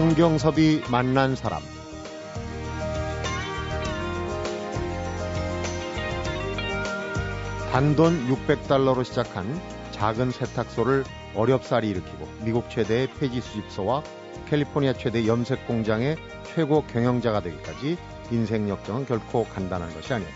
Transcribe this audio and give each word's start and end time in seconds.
성경섭이 0.00 0.80
만난 0.90 1.36
사람 1.36 1.60
단돈 7.70 8.28
600달러로 8.28 9.04
시작한 9.04 9.60
작은 9.90 10.30
세탁소를 10.30 11.04
어렵사리 11.34 11.90
일으키고 11.90 12.26
미국 12.42 12.70
최대의 12.70 13.08
폐지 13.20 13.42
수집소와 13.42 14.02
캘리포니아 14.48 14.94
최대 14.94 15.26
염색 15.26 15.66
공장의 15.66 16.16
최고 16.44 16.82
경영자가 16.86 17.42
되기까지 17.42 17.98
인생 18.30 18.70
역정은 18.70 19.04
결코 19.04 19.44
간단한 19.44 19.92
것이 19.92 20.14
아니었다. 20.14 20.34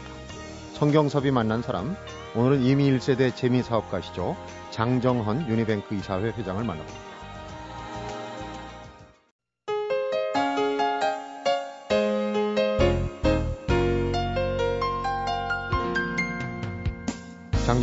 성경섭이 0.75 1.31
만난 1.31 1.63
사람, 1.63 1.97
오늘은 2.35 2.63
이미 2.65 2.91
1세대 2.91 3.35
재미사업가시죠. 3.35 4.37
장정헌 4.73 5.49
유니뱅크 5.49 5.95
이사회 5.95 6.33
회장을 6.33 6.63
만나봅니다. 6.63 7.04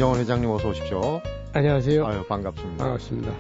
장정원 0.02 0.20
회장님 0.20 0.50
어서 0.50 0.70
오십시오. 0.70 1.22
안녕하세요. 1.54 2.04
아유, 2.08 2.26
반갑습니다. 2.26 2.84
반갑습니다. 2.84 3.32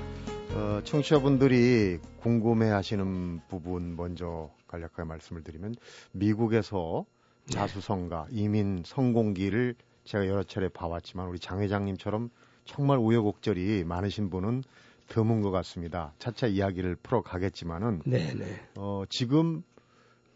어, 0.53 0.81
청취자분들이 0.83 1.97
궁금해하시는 2.19 3.41
부분 3.47 3.95
먼저 3.95 4.51
간략하게 4.67 5.05
말씀을 5.05 5.43
드리면 5.43 5.73
미국에서 6.11 7.03
네. 7.47 7.53
자수성가, 7.53 8.27
이민 8.29 8.83
성공기를 8.85 9.73
제가 10.03 10.27
여러 10.27 10.43
차례 10.43 10.69
봐왔지만 10.69 11.25
우리 11.29 11.39
장 11.39 11.61
회장님처럼 11.61 12.29
정말 12.65 12.99
우여곡절이 12.99 13.83
많으신 13.85 14.29
분은 14.29 14.63
드문 15.07 15.41
것 15.41 15.49
같습니다. 15.49 16.13
차차 16.19 16.45
이야기를 16.45 16.97
풀어가겠지만은 17.01 18.03
네네. 18.05 18.33
네. 18.35 18.61
어, 18.75 19.01
지금 19.09 19.63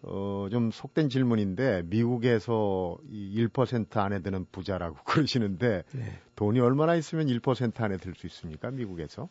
어, 0.08 0.48
좀 0.52 0.70
속된 0.72 1.10
질문인데 1.10 1.84
미국에서 1.86 2.98
이 3.10 3.48
1% 3.48 3.98
안에 3.98 4.20
드는 4.22 4.46
부자라고 4.52 4.98
그러시는데 5.06 5.84
네. 5.94 6.20
돈이 6.36 6.60
얼마나 6.60 6.96
있으면 6.96 7.28
1% 7.28 7.82
안에 7.82 7.98
들 7.98 8.14
수 8.14 8.28
있습니까? 8.28 8.70
미국에서? 8.72 9.28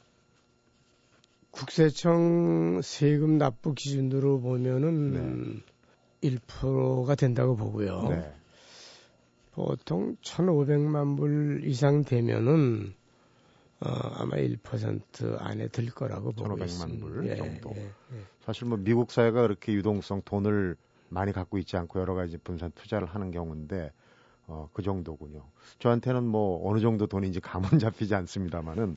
국세청 1.51 2.81
세금 2.83 3.39
납부 3.39 3.75
기준으로 3.75 4.41
보면은 4.41 5.63
네. 6.21 6.31
1%가 6.31 7.15
된다고 7.15 7.55
보고요. 7.55 8.09
네. 8.09 8.35
보통 9.53 10.17
1,500만 10.17 11.17
불 11.17 11.63
이상 11.65 12.05
되면은 12.05 12.95
어, 13.81 13.89
아마 14.15 14.37
1% 14.37 15.41
안에 15.41 15.69
들 15.69 15.87
거라고 15.91 16.33
보고 16.33 16.57
1,500만 16.57 16.65
있습니다. 16.65 17.07
불 17.07 17.27
예, 17.29 17.37
정도. 17.37 17.71
예, 17.77 17.81
예. 17.83 18.21
사실 18.45 18.67
뭐 18.67 18.77
미국 18.79 19.11
사회가 19.11 19.43
그렇게 19.43 19.73
유동성 19.73 20.23
돈을 20.25 20.77
많이 21.09 21.33
갖고 21.33 21.59
있지 21.59 21.77
않고 21.77 22.01
여러 22.01 22.15
가지 22.15 22.37
분산 22.37 22.73
투자를 22.75 23.09
하는 23.09 23.31
경우인데 23.31 23.91
어, 24.47 24.69
그 24.73 24.83
정도군요. 24.83 25.45
저한테는 25.79 26.25
뭐 26.25 26.69
어느 26.69 26.81
정도 26.81 27.07
돈인지 27.07 27.41
감은 27.41 27.69
잡히지 27.79 28.15
않습니다만은 28.15 28.97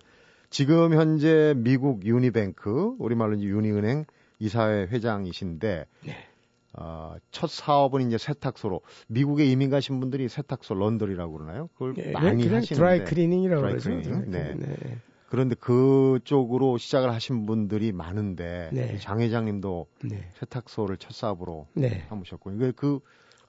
지금 0.50 0.94
현재 0.94 1.54
미국 1.56 2.06
유니뱅크 2.06 2.96
우리말로 3.00 3.36
이제 3.36 3.46
유니은행 3.46 4.06
이사회 4.40 4.88
회장이신데 4.88 5.86
네. 6.06 6.28
어, 6.74 7.16
첫 7.32 7.50
사업은 7.50 8.08
이제 8.08 8.18
세탁소로 8.18 8.82
미국에 9.08 9.46
이민 9.46 9.70
가신 9.70 10.00
분들이 10.00 10.28
세탁소 10.28 10.76
런더리라고 10.76 11.34
그러나요? 11.34 11.70
그걸 11.74 11.94
네, 11.94 12.12
많이 12.12 12.48
하시는데 12.48 12.76
드라이 12.76 13.04
클리닝이라고 13.06 13.62
그러죠. 13.62 13.90
네. 14.26 14.54
네. 14.56 14.98
그런데 15.28 15.56
그쪽으로 15.56 16.78
시작을 16.78 17.12
하신 17.12 17.46
분들이 17.46 17.92
많은데 17.92 18.70
네. 18.72 18.98
장 18.98 19.20
회장님도 19.20 19.88
네. 20.06 20.32
세탁소를 20.40 20.98
첫 20.98 21.14
사업으로 21.14 21.68
네. 21.74 22.06
삼으셨고 22.10 22.52
이게 22.52 22.72
그 22.72 23.00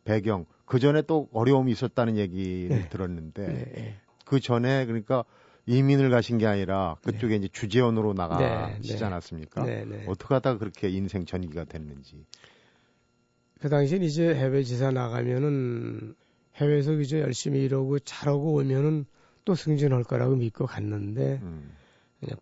배경 0.04 0.44
그 0.64 0.78
전에 0.80 1.02
또 1.02 1.28
어려움이 1.32 1.70
있었다는 1.72 2.16
얘기를 2.16 2.68
네. 2.68 2.88
들었는데 2.88 3.46
네. 3.46 3.96
그 4.24 4.40
전에 4.40 4.86
그러니까 4.86 5.24
이민을 5.66 6.10
가신 6.10 6.38
게 6.38 6.46
아니라 6.46 6.96
그쪽에 7.02 7.36
이제 7.36 7.48
주재원으로 7.52 8.14
나가시지 8.14 9.04
않았습니까? 9.04 9.64
어떻게 10.06 10.34
하다가 10.34 10.58
그렇게 10.58 10.88
인생 10.88 11.26
전기가 11.26 11.64
됐는지. 11.64 12.24
그 13.60 13.68
당시엔 13.68 14.02
이제 14.02 14.34
해외 14.34 14.62
지사 14.62 14.90
나가면은 14.90 16.14
해외에서 16.56 16.94
이제 16.94 17.20
열심히 17.20 17.64
일하고 17.64 17.98
잘하고 17.98 18.54
오면은 18.54 19.04
또 19.48 19.54
승진할 19.54 20.04
거라고 20.04 20.36
믿고 20.36 20.66
갔는데 20.66 21.40
음. 21.42 21.74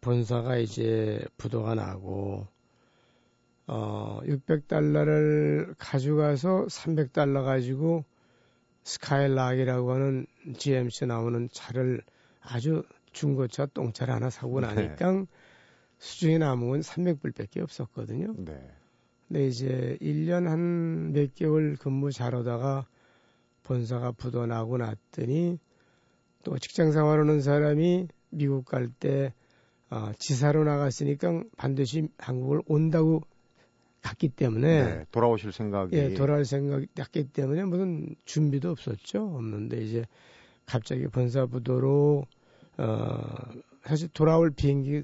본사가 0.01 0.57
이제 0.57 1.25
부도가 1.37 1.77
나고 1.77 2.49
어 3.69 4.19
600달러를 4.25 5.77
가져가서 5.79 6.67
300달러 6.67 7.45
가지고 7.45 8.05
스카일락이라고 8.83 9.93
하는 9.93 10.27
GMC 10.59 11.07
나오는 11.07 11.49
차를 11.53 12.03
아주 12.41 12.83
중고차 13.13 13.67
똥차를 13.67 14.13
하나 14.13 14.29
사고 14.29 14.61
네. 14.61 14.67
나니까 14.67 15.13
네. 15.13 15.27
수중에 15.99 16.39
남은 16.39 16.69
건 16.69 16.81
300불밖에 16.81 17.63
없었거든요. 17.63 18.35
네. 18.37 18.69
근데 19.29 19.47
이제 19.47 19.97
1년 20.01 20.47
한 20.47 21.13
몇 21.13 21.37
개월 21.37 21.77
근무 21.77 22.11
잘하다가 22.11 22.85
본사가 23.63 24.11
부도 24.11 24.47
나고 24.47 24.77
났더니 24.79 25.61
또 26.47 26.57
직장 26.61 26.93
생활하는 26.93 27.41
사람이 27.41 28.07
미국 28.31 28.67
갈때 28.67 29.33
어, 29.91 30.13
지사로 30.17 30.63
나갔으니까 30.63 31.43
반드시 31.57 32.09
한국을 32.19 32.63
온다고 32.69 33.23
갔기 34.01 34.29
때문에 34.29 34.85
네, 34.85 35.05
돌아오실 35.11 35.51
생각이 35.51 35.97
예, 35.97 36.15
돌아올 36.15 36.45
생각이 36.45 36.87
났기 36.95 37.33
때문에 37.33 37.65
무슨 37.65 38.15
준비도 38.27 38.71
없었죠. 38.71 39.25
없는데 39.35 39.83
이제 39.83 40.07
갑자기 40.67 41.09
본사부도로 41.09 42.27
어 42.79 43.25
사실 43.83 44.09
돌아올 44.11 44.53
비행기 44.53 45.03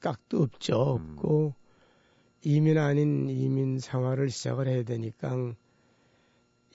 깍도 0.00 0.42
없죠. 0.42 0.96
음. 0.96 1.16
없고 1.16 1.54
이민 2.44 2.78
아닌 2.78 3.28
이민 3.28 3.78
생활을 3.78 4.30
시작을 4.30 4.68
해야 4.68 4.84
되니까 4.84 5.54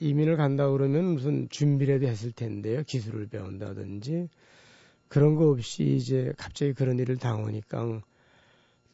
이민을 0.00 0.36
간다 0.36 0.70
그러면 0.70 1.04
무슨 1.14 1.48
준비라도 1.48 2.06
했을 2.06 2.32
텐데요. 2.32 2.82
기술을 2.84 3.26
배운다든지 3.28 4.28
그런 5.08 5.34
거 5.34 5.50
없이 5.50 5.96
이제 5.96 6.32
갑자기 6.36 6.72
그런 6.72 6.98
일을 6.98 7.16
당하니까 7.16 8.02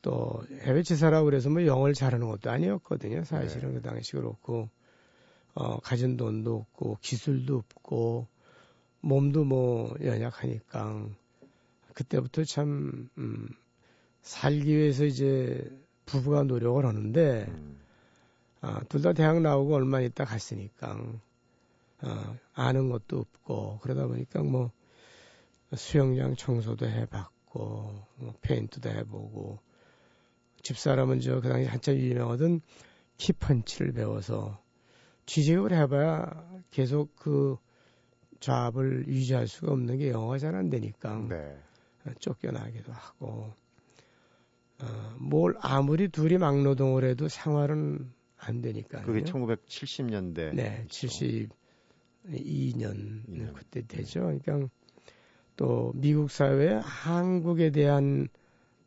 또 0.03 0.43
해외 0.61 0.83
지사라고 0.83 1.25
그래서 1.25 1.51
뭐 1.51 1.65
영어를 1.67 1.95
잘하는 1.95 2.29
것도 2.29 2.51
아니었거든요. 2.51 3.25
사실은 3.25 3.71
네. 3.71 3.75
그 3.77 3.83
당시 3.83 4.13
그렇고 4.13 4.69
어 5.55 5.79
가진 5.81 6.17
돈도 6.17 6.55
없고 6.55 6.99
기술도 7.01 7.57
없고 7.57 8.27
몸도 9.01 9.45
뭐 9.45 9.95
연약하니까 10.03 11.07
그때부터 11.95 12.45
참 12.45 13.09
음, 13.19 13.49
살기 14.23 14.77
위해서 14.77 15.05
이제 15.05 15.71
부부가 16.07 16.43
노력을 16.43 16.85
하는데 16.85 17.47
음. 17.49 17.84
어, 18.65 18.81
둘다 18.89 19.13
대학 19.13 19.43
나오고 19.43 19.75
얼마 19.75 20.01
있다 20.01 20.25
갔으니까 20.25 20.97
어, 22.03 22.37
아는 22.55 22.89
것도 22.89 23.19
없고 23.19 23.81
그러다 23.83 24.07
보니까 24.07 24.43
뭐 24.43 24.71
수영장 25.75 26.35
청소도 26.35 26.87
해봤고 26.89 27.61
뭐 28.17 28.35
페인트도 28.41 28.89
해보고 28.89 29.59
집사람은 30.63 31.21
저 31.21 31.41
그 31.41 31.49
당시 31.51 31.69
한참 31.69 31.97
유명하던 31.97 32.63
키펀치를 33.19 33.93
배워서 33.93 34.59
취직을 35.27 35.75
해봐야 35.75 36.63
계속 36.71 37.15
그 37.17 37.59
잡을 38.41 39.07
유지할 39.09 39.47
수가 39.47 39.73
없는 39.73 39.99
게 39.99 40.09
영어가 40.11 40.39
잘 40.39 40.55
안 40.55 40.71
되니까 40.71 41.19
네. 41.29 41.59
쫓겨나기도 42.19 42.93
하고 42.93 43.53
어, 44.81 45.17
뭘 45.19 45.55
아무리 45.61 46.09
둘이 46.09 46.39
막노동을 46.39 47.05
해도 47.05 47.29
생활은 47.29 48.11
안 48.47 48.61
되니까요. 48.61 49.05
그게 49.05 49.23
1970년대. 49.23 50.55
네, 50.55 50.87
72년 50.89 51.51
2년. 52.29 53.55
그때 53.55 53.87
되죠. 53.87 54.21
그러니까 54.21 54.69
또 55.57 55.93
미국 55.95 56.31
사회에 56.31 56.81
한국에 56.83 57.71
대한 57.71 58.29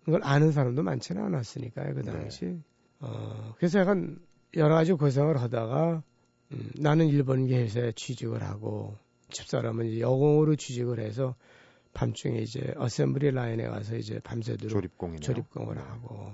걸 0.05 0.21
아는 0.23 0.51
사람도 0.51 0.83
많지는 0.83 1.23
않았으니까요, 1.23 1.95
그 1.95 2.03
당시. 2.03 2.45
네. 2.45 2.59
어, 2.99 3.53
그래서 3.57 3.79
약간 3.79 4.19
여러 4.55 4.75
가지 4.75 4.93
고생을 4.93 5.39
하다가 5.41 6.01
음, 6.53 6.71
나는 6.75 7.07
일본계 7.07 7.57
회사에 7.57 7.91
취직을 7.91 8.41
하고 8.41 8.95
집사람은 9.29 9.85
이제 9.87 9.99
여공으로 9.99 10.55
취직을 10.55 10.99
해서 10.99 11.35
밤중에 11.93 12.39
이제 12.39 12.73
assembly 12.77 13.31
line에 13.31 13.67
가서 13.67 13.97
이제 13.97 14.19
밤새도록 14.19 14.69
조립공이네요. 14.69 15.19
조립공을 15.19 15.75
네. 15.75 15.81
하고 15.81 16.33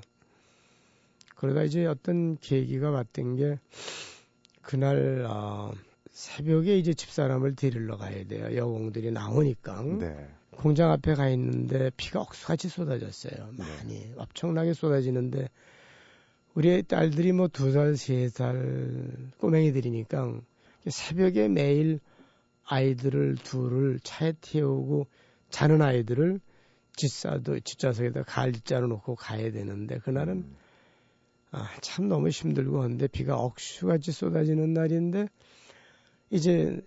그러다 1.35 1.63
이제 1.63 1.85
어떤 1.85 2.37
계기가 2.37 2.91
왔던 2.91 3.35
게 3.35 3.59
그날 4.61 5.25
어, 5.27 5.71
새벽에 6.09 6.77
이제 6.77 6.93
집사람을 6.93 7.55
데리러 7.55 7.97
가야 7.97 8.25
돼요. 8.25 8.55
여공들이 8.55 9.11
나오니까. 9.11 9.81
네. 9.83 10.29
공장 10.51 10.91
앞에 10.91 11.15
가 11.15 11.29
있는데 11.29 11.89
비가 11.97 12.21
억수같이 12.21 12.69
쏟아졌어요. 12.69 13.49
많이 13.57 13.99
네. 13.99 14.13
엄청나게 14.17 14.73
쏟아지는데 14.73 15.49
우리 16.53 16.83
딸들이 16.83 17.31
뭐 17.31 17.47
두 17.47 17.71
살, 17.71 17.97
세 17.97 18.29
살 18.29 19.11
꼬맹이들이니까 19.39 20.39
새벽에 20.87 21.47
매일 21.47 21.99
아이들을 22.65 23.37
둘을 23.43 23.99
차에 24.03 24.33
태우고 24.39 25.07
자는 25.49 25.81
아이들을 25.81 26.39
뒷사도 26.97 27.59
뒷좌석에다 27.59 28.23
갈자로 28.23 28.85
놓고 28.87 29.15
가야 29.15 29.51
되는데 29.51 29.97
그날은 29.97 30.33
음. 30.37 30.55
아, 31.55 31.69
참 31.81 32.07
너무 32.07 32.29
힘들고 32.29 32.81
한데 32.81 33.07
비가 33.07 33.37
억수같이 33.37 34.11
쏟아지는 34.11 34.73
날인데 34.73 35.27
이제 36.31 36.81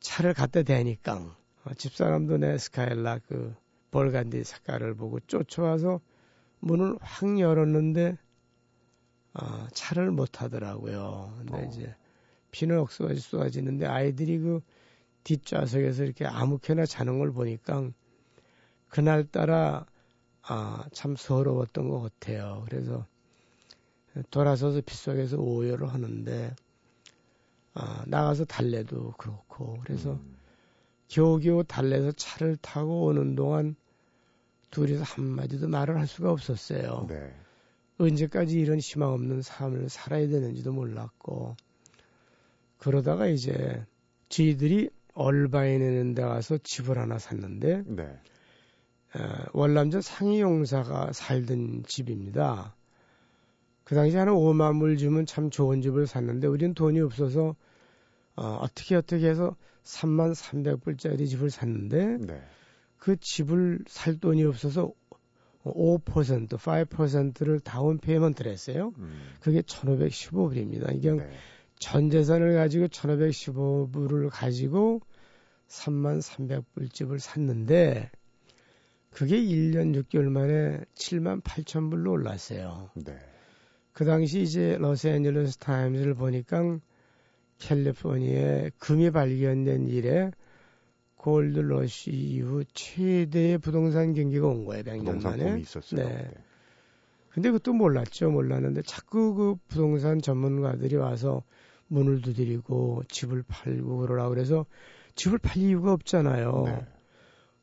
차를 0.00 0.34
갖다 0.34 0.62
대니까 0.62 1.34
어, 1.64 1.74
집사람도 1.74 2.36
내 2.36 2.58
스카일라 2.58 3.20
그 3.26 3.54
벌간디 3.90 4.44
색깔을 4.44 4.94
보고 4.94 5.20
쫓아와서 5.20 6.00
문을 6.60 6.98
확 7.00 7.40
열었는데 7.40 8.18
아, 9.32 9.68
차를 9.72 10.10
못 10.10 10.42
하더라고요. 10.42 11.34
근데 11.38 11.56
어. 11.56 11.70
이제 11.70 11.94
비는 12.50 12.78
억수같이 12.78 13.20
쏟아지는데 13.20 13.86
아이들이 13.86 14.38
그 14.38 14.60
뒷좌석에서 15.24 16.04
이렇게 16.04 16.26
아무렇게나 16.26 16.84
자는 16.84 17.18
걸 17.18 17.32
보니까 17.32 17.90
그날따라 18.90 19.86
아, 20.42 20.84
참 20.92 21.16
서러웠던 21.16 21.88
것 21.88 22.00
같아요. 22.00 22.66
그래서 22.68 23.06
돌아서서 24.30 24.80
빗속에서 24.80 25.38
오열을 25.38 25.88
하는데 25.88 26.54
아, 27.74 28.04
나가서 28.06 28.44
달래도 28.44 29.12
그렇고 29.16 29.78
그래서 29.84 30.12
음. 30.12 30.36
겨우겨우 31.08 31.64
달래서 31.64 32.12
차를 32.12 32.56
타고 32.56 33.04
오는 33.06 33.34
동안 33.34 33.76
둘이서 34.70 35.02
한마디도 35.02 35.68
말을 35.68 35.98
할 35.98 36.06
수가 36.06 36.30
없었어요. 36.30 37.06
네. 37.08 37.34
언제까지 37.98 38.58
이런 38.58 38.78
희망 38.78 39.12
없는 39.12 39.42
삶을 39.42 39.88
살아야 39.88 40.26
되는지도 40.28 40.72
몰랐고 40.72 41.56
그러다가 42.78 43.26
이제 43.26 43.84
저희들이 44.28 44.90
얼바인에 45.14 46.14
데 46.14 46.22
가서 46.22 46.58
집을 46.62 46.98
하나 46.98 47.18
샀는데 47.18 47.82
네. 47.86 48.04
에, 48.04 49.18
월남전 49.52 50.00
상이용사가 50.00 51.12
살던 51.12 51.84
집입니다. 51.86 52.74
그 53.84 53.94
당시 53.94 54.16
한 54.16 54.28
5만 54.28 54.78
불 54.78 54.96
주면 54.96 55.26
참 55.26 55.50
좋은 55.50 55.82
집을 55.82 56.06
샀는데 56.06 56.46
우리는 56.46 56.74
돈이 56.74 57.00
없어서 57.00 57.56
어, 58.36 58.58
어떻게 58.60 58.94
어떻게 58.94 59.28
해서 59.28 59.56
3만 59.84 60.34
300불짜리 60.34 61.28
집을 61.28 61.50
샀는데 61.50 62.18
네. 62.18 62.42
그 62.98 63.16
집을 63.18 63.80
살 63.86 64.18
돈이 64.18 64.44
없어서 64.44 64.92
5% 65.64 66.48
5%를 66.48 67.60
down 67.60 67.98
payment를 67.98 68.50
했어요. 68.52 68.92
음. 68.98 69.20
그게 69.40 69.60
1,515불입니다. 69.62 70.94
이게 70.94 71.12
네. 71.12 71.30
전 71.78 72.10
재산을 72.10 72.54
가지고 72.54 72.86
1,515불을 72.86 74.28
가지고 74.30 75.00
3만 75.68 76.20
300불 76.20 76.92
집을 76.92 77.20
샀는데 77.20 78.10
그게 79.10 79.40
1년 79.40 79.94
6개월 80.04 80.24
만에 80.30 80.80
7만 80.94 81.42
8천 81.42 81.90
불로 81.90 82.12
올랐어요. 82.12 82.90
네. 82.94 83.18
그 84.00 84.06
당시 84.06 84.40
이제 84.40 84.78
로스앤젤레스 84.78 85.58
타임즈를 85.58 86.14
보니까 86.14 86.78
캘리포니아에 87.58 88.70
금이 88.78 89.10
발견된 89.10 89.88
이래 89.88 90.30
골드 91.16 91.58
러시 91.58 92.10
이후 92.10 92.64
최대의 92.72 93.58
부동산 93.58 94.14
경기가 94.14 94.46
온 94.46 94.64
거예요. 94.64 94.84
100년 94.84 95.22
만에. 95.22 95.60
있었어요. 95.60 96.02
네. 96.02 96.14
네. 96.14 96.30
근데 97.28 97.50
그것도 97.50 97.74
몰랐죠. 97.74 98.30
몰랐는데 98.30 98.80
자꾸 98.86 99.34
그 99.34 99.56
부동산 99.68 100.22
전문가들이 100.22 100.96
와서 100.96 101.42
문을 101.88 102.22
두드리고 102.22 103.02
집을 103.06 103.44
팔고 103.46 103.98
그러라 103.98 104.30
그래서 104.30 104.64
집을 105.14 105.36
팔 105.36 105.58
이유가 105.58 105.92
없잖아요. 105.92 106.62
네. 106.64 106.86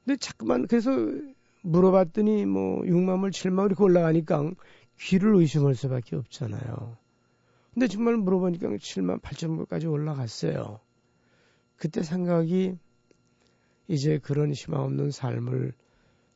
근데 0.06 0.18
자꾸만 0.18 0.68
그래서 0.68 0.92
물어봤더니 1.64 2.46
뭐 2.46 2.82
6만 2.84 3.22
불, 3.22 3.32
7만 3.32 3.56
불 3.56 3.66
이렇게 3.70 3.84
올라가니까 3.84 4.52
귀를 5.00 5.36
의심할 5.36 5.76
수밖에 5.76 6.16
없잖아요. 6.16 6.98
근데 7.74 7.88
정말 7.88 8.18
물어보니까 8.18 8.68
7만 8.70 9.22
8천 9.22 9.56
불까지 9.56 9.88
올라갔어요. 9.88 10.80
그때 11.76 12.02
생각이 12.02 12.78
이제 13.88 14.18
그런 14.18 14.52
희망 14.52 14.82
없는 14.82 15.12
삶을 15.12 15.74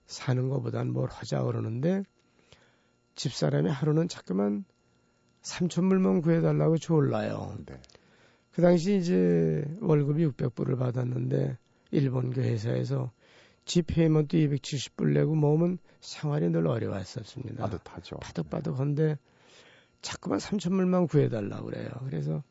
사는 0.06 0.50
것보단 0.50 0.92
뭘 0.92 1.10
하자 1.10 1.44
그러는데 1.44 2.04
집사람이 3.16 3.70
하루는 3.70 4.08
자꾸만 4.08 4.66
3천 5.42 5.90
불만 5.90 6.22
구해달라고 6.22 6.78
졸라요. 6.78 7.58
네. 7.66 7.82
그 8.52 8.62
당시 8.62 8.98
이제 8.98 9.66
월급이 9.82 10.26
600불을 10.28 10.78
받았는데 10.78 11.58
일본 11.92 12.32
그 12.32 12.42
회사에서 12.42 13.12
집페이먼트 13.72 14.36
270불 14.36 15.14
내고 15.14 15.34
모으면 15.34 15.78
생활이 16.02 16.50
늘 16.50 16.68
어려웠었습니다. 16.68 17.64
빠듯하죠. 17.64 18.18
빠득빠득한데 18.18 19.18
자꾸만 20.02 20.40
3천불만 20.40 21.08
구해달라고 21.08 21.68
그래요. 21.68 21.90
그래서 22.04 22.44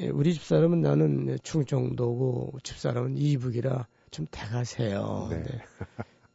예, 0.00 0.08
우리 0.08 0.34
집사람은 0.34 0.80
나는 0.80 1.38
충청도고 1.44 2.58
집사람은 2.64 3.16
이북이라 3.16 3.86
좀 4.10 4.26
대가세요. 4.28 5.28
네. 5.30 5.40
네. 5.40 5.62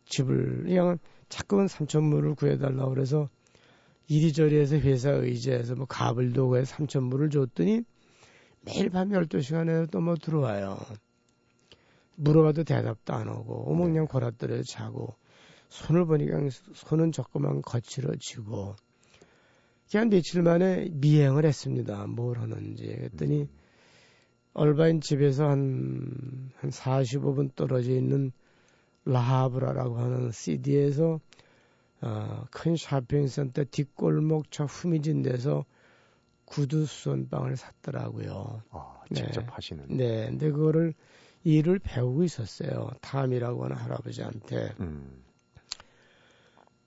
집을 0.05 0.63
그냥 0.63 0.97
자꾸만 1.27 1.65
3천불을 1.65 2.37
구해달라고 2.37 2.89
그래서 2.89 3.27
이리저리 4.07 4.59
해서 4.59 4.77
회사 4.77 5.09
의지해서 5.09 5.75
뭐 5.75 5.87
갑을 5.87 6.29
해서 6.29 6.75
3천불을 6.77 7.31
줬더니 7.31 7.83
매일 8.61 8.89
밤 8.89 9.09
12시간에 9.09 9.91
또 9.91 9.99
뭐 9.99 10.15
들어와요. 10.15 10.79
물어봐도 12.15 12.63
대답도 12.63 13.13
안 13.13 13.27
하고 13.27 13.69
오목냥 13.69 14.07
골아떨어 14.07 14.63
자고 14.63 15.15
손을 15.69 16.05
보니까 16.05 16.37
손은 16.73 17.11
조금만 17.11 17.61
거칠어지고 17.61 18.75
그냥 19.89 20.09
며칠 20.09 20.41
만에 20.41 20.89
미행을 20.91 21.45
했습니다. 21.45 22.07
뭘 22.07 22.39
하는지. 22.39 22.85
그랬더니 22.85 23.41
음. 23.43 23.49
얼바인 24.53 25.01
집에서 25.01 25.49
한, 25.49 26.51
한 26.57 26.69
45분 26.69 27.55
떨어져 27.55 27.91
있는 27.91 28.31
라하브라라고 29.05 29.97
하는 29.97 30.31
CD에서 30.31 31.19
어, 32.01 32.45
큰 32.51 32.75
쇼핑센터 32.75 33.65
뒷골목 33.65 34.51
저 34.51 34.65
후미진 34.65 35.21
데서 35.21 35.65
구두 36.45 36.85
수선빵을 36.85 37.55
샀더라고요. 37.55 38.61
아, 38.71 39.01
직접 39.13 39.41
네. 39.41 39.47
하시는. 39.49 39.85
네, 39.89 40.25
근데 40.27 40.51
그거를 40.51 40.93
일을 41.43 41.79
배우고 41.79 42.23
있었어요. 42.23 42.91
탐이라고 43.01 43.65
하는 43.65 43.75
할아버지한테. 43.75 44.73
음. 44.79 45.23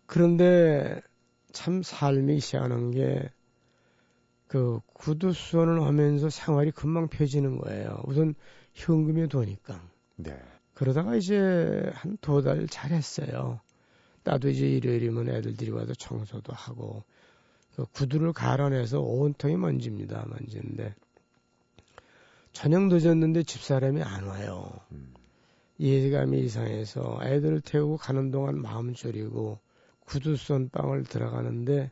그런데 0.06 1.00
참 1.52 1.82
삶이 1.82 2.40
시원한 2.40 2.90
게 2.90 3.30
그 4.48 4.80
구두 4.94 5.32
수선을 5.32 5.82
하면서 5.82 6.30
생활이 6.30 6.70
금방 6.70 7.08
펴지는 7.08 7.58
거예요. 7.58 8.00
우선 8.06 8.34
현금이 8.74 9.28
도니까. 9.28 9.80
네. 10.16 10.38
그러다가 10.74 11.16
이제 11.16 11.90
한 11.94 12.16
두 12.20 12.42
달 12.42 12.66
잘했어요. 12.68 13.60
나도 14.24 14.48
이제 14.50 14.68
일요일이면 14.68 15.28
애들들이 15.28 15.70
와서 15.70 15.94
청소도 15.94 16.52
하고 16.52 17.02
그 17.74 17.84
구두를 17.86 18.32
갈아내서 18.32 19.00
온통이 19.00 19.56
먼지입니다. 19.56 20.24
먼지인데 20.28 20.94
저녁 22.56 22.86
늦었는데 22.86 23.42
집사람이 23.42 24.02
안 24.02 24.24
와요. 24.24 24.80
음. 24.90 25.12
예감이 25.78 26.40
이상해서 26.40 27.20
애들을 27.22 27.60
태우고 27.60 27.98
가는 27.98 28.30
동안 28.30 28.62
마음 28.62 28.94
졸이고 28.94 29.60
구두선 30.06 30.70
빵을 30.70 31.04
들어가는데 31.04 31.90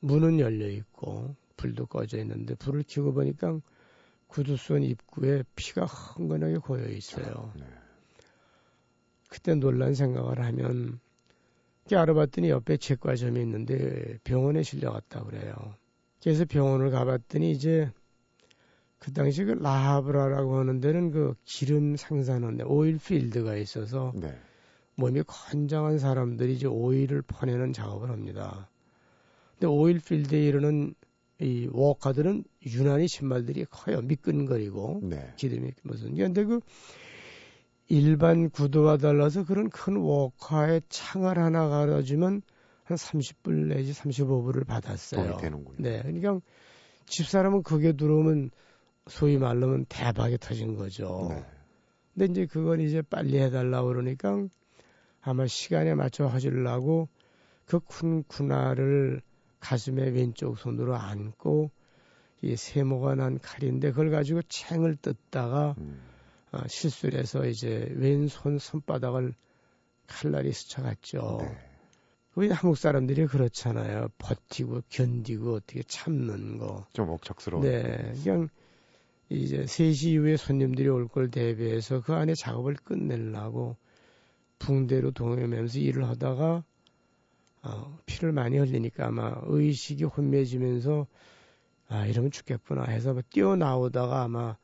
문은 0.00 0.38
열려 0.38 0.68
있고 0.68 1.34
불도 1.56 1.86
꺼져 1.86 2.18
있는데 2.18 2.54
불을 2.56 2.84
켜고 2.86 3.14
보니까 3.14 3.58
구두선 4.26 4.82
입구에 4.82 5.44
피가 5.56 5.86
흥건하게 5.86 6.58
고여 6.58 6.90
있어요. 6.90 7.50
네. 7.58 7.64
그때 9.30 9.54
놀란 9.54 9.94
생각을 9.94 10.44
하면 10.44 11.00
알아봤더니 11.90 12.50
옆에 12.50 12.76
치과점이 12.76 13.40
있는데 13.40 14.18
병원에 14.24 14.62
실려갔다 14.62 15.24
그래요. 15.24 15.54
그래서 16.22 16.44
병원을 16.44 16.90
가봤더니 16.90 17.52
이제 17.52 17.90
그 19.00 19.12
당시 19.14 19.44
그 19.44 19.52
라하브라라고 19.52 20.58
하는 20.58 20.80
데는 20.80 21.10
그 21.10 21.34
기름 21.44 21.96
생산하는 21.96 22.66
oil 22.66 22.98
field가 22.98 23.56
있어서 23.56 24.12
네. 24.14 24.38
몸이 24.94 25.22
건장한 25.26 25.98
사람들이 25.98 26.54
이제 26.54 26.66
오일을 26.66 27.22
퍼내는 27.22 27.72
작업을 27.72 28.10
합니다. 28.10 28.68
근데 29.52 29.66
oil 29.66 30.00
field에 30.00 30.46
이르는 30.46 30.94
이 31.40 31.66
워커들은 31.72 32.44
유난히 32.66 33.08
신발들이 33.08 33.64
커요. 33.70 34.02
미끈거리고 34.02 35.00
네. 35.04 35.32
기름이 35.36 35.72
무슨 35.82 36.14
근데 36.14 36.44
그 36.44 36.60
일반 37.88 38.50
구두와 38.50 38.98
달라서 38.98 39.46
그런 39.46 39.70
큰 39.70 39.96
워커에 39.96 40.82
창을 40.90 41.38
하나 41.38 41.68
갈아주면 41.68 42.42
한 42.84 42.96
30불 42.96 43.68
내지 43.68 43.94
35불을 43.94 44.66
받았어요. 44.66 45.38
되는군요. 45.38 45.76
네, 45.78 46.02
그러니까 46.02 46.40
집사람은 47.06 47.62
그게 47.62 47.92
들어오면 47.92 48.50
소위 49.08 49.38
말로는 49.38 49.86
대박이 49.88 50.38
터진 50.38 50.76
거죠. 50.76 51.28
네. 51.30 51.44
근데 52.14 52.32
이제 52.32 52.46
그걸 52.46 52.80
이제 52.80 53.02
빨리 53.02 53.38
해달라고 53.38 53.88
그러니까 53.88 54.46
아마 55.22 55.46
시간에 55.46 55.94
맞춰 55.94 56.26
하주려고 56.26 57.08
그 57.64 57.78
쿤쿠나를 57.78 59.20
가슴에 59.60 60.08
왼쪽 60.10 60.58
손으로 60.58 60.96
안고 60.96 61.70
이 62.42 62.56
세모가 62.56 63.16
난 63.16 63.38
칼인데 63.38 63.90
그걸 63.90 64.10
가지고 64.10 64.42
챙을 64.42 64.96
뜯다가 64.96 65.74
음. 65.78 66.00
어, 66.52 66.66
실수를 66.66 67.20
해서 67.20 67.44
이제 67.46 67.92
왼손 67.94 68.58
손바닥을 68.58 69.34
칼날이 70.06 70.52
스쳐갔죠. 70.52 71.38
네. 71.42 71.58
우리 72.34 72.50
한국 72.50 72.76
사람들이 72.76 73.26
그렇잖아요. 73.26 74.08
버티고 74.18 74.82
견디고 74.88 75.54
어떻게 75.54 75.82
참는 75.82 76.58
거. 76.58 76.86
좀 76.92 77.10
억척스러워. 77.10 77.62
네. 77.62 78.14
그냥 78.22 78.48
이제 79.30 79.62
3시 79.64 80.08
이후에 80.08 80.36
손님들이 80.36 80.88
올 80.88 81.08
걸 81.08 81.30
대비해서 81.30 82.00
그 82.00 82.12
안에 82.14 82.34
작업을 82.34 82.74
끝내려고 82.74 83.76
붕대로 84.58 85.12
동요하면서 85.12 85.78
일을 85.78 86.08
하다가 86.08 86.64
어, 87.62 87.98
피를 88.06 88.32
많이 88.32 88.58
흘리니까 88.58 89.06
아마 89.06 89.34
의식이 89.44 90.04
혼미해지면서 90.04 91.06
아 91.88 92.06
이러면 92.06 92.30
죽겠구나 92.30 92.84
해서 92.84 93.12
뭐 93.12 93.22
뛰어 93.30 93.56
나오다가 93.56 94.22
아마 94.22 94.56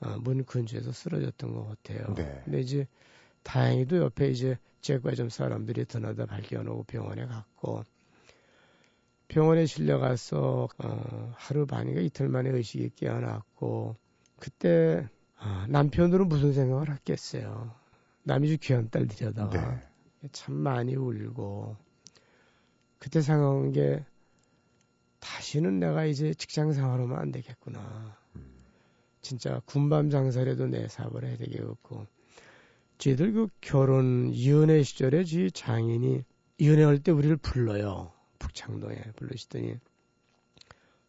어, 0.00 0.16
문 0.20 0.44
근처에서 0.44 0.92
쓰러졌던 0.92 1.52
것 1.54 1.66
같아요. 1.68 2.14
네. 2.14 2.42
근데 2.44 2.60
이제 2.60 2.86
다행히도 3.42 3.98
옆에 3.98 4.30
이제 4.30 4.58
제과점 4.80 5.28
사람들이 5.28 5.84
드나다 5.86 6.26
발견하고 6.26 6.84
병원에 6.84 7.26
갔고 7.26 7.84
병원에 9.28 9.64
실려가서 9.66 10.68
어, 10.78 11.32
하루 11.36 11.66
반인가 11.66 12.00
이틀 12.00 12.28
만에 12.28 12.50
의식이 12.50 12.90
깨어났고 12.96 13.96
그때 14.40 15.08
아, 15.36 15.66
남편으로 15.68 16.24
무슨 16.24 16.52
생각을 16.52 16.90
했겠어요. 16.90 17.72
남이 18.24 18.48
주 18.48 18.58
귀한 18.58 18.90
딸 18.90 19.06
들여다가 19.06 19.80
네. 20.20 20.28
참 20.32 20.54
많이 20.56 20.96
울고 20.96 21.76
그때 22.98 23.20
생각한 23.20 23.72
게 23.72 24.04
다시는 25.20 25.78
내가 25.78 26.04
이제 26.04 26.34
직장 26.34 26.72
생활하면 26.72 27.18
안 27.18 27.30
되겠구나. 27.30 28.16
음. 28.36 28.50
진짜 29.20 29.60
군밤 29.66 30.10
장사라도 30.10 30.66
내 30.66 30.88
사업을 30.88 31.24
해야 31.24 31.36
되겠고 31.36 32.06
저희들 32.98 33.32
그 33.32 33.48
결혼 33.60 34.30
이혼회 34.30 34.82
시절에 34.82 35.24
지 35.24 35.50
장인이 35.50 36.24
이혼회 36.58 36.84
할때 36.84 37.12
우리를 37.12 37.36
불러요. 37.38 38.12
북창동에 38.38 38.96
불러시더니 39.16 39.76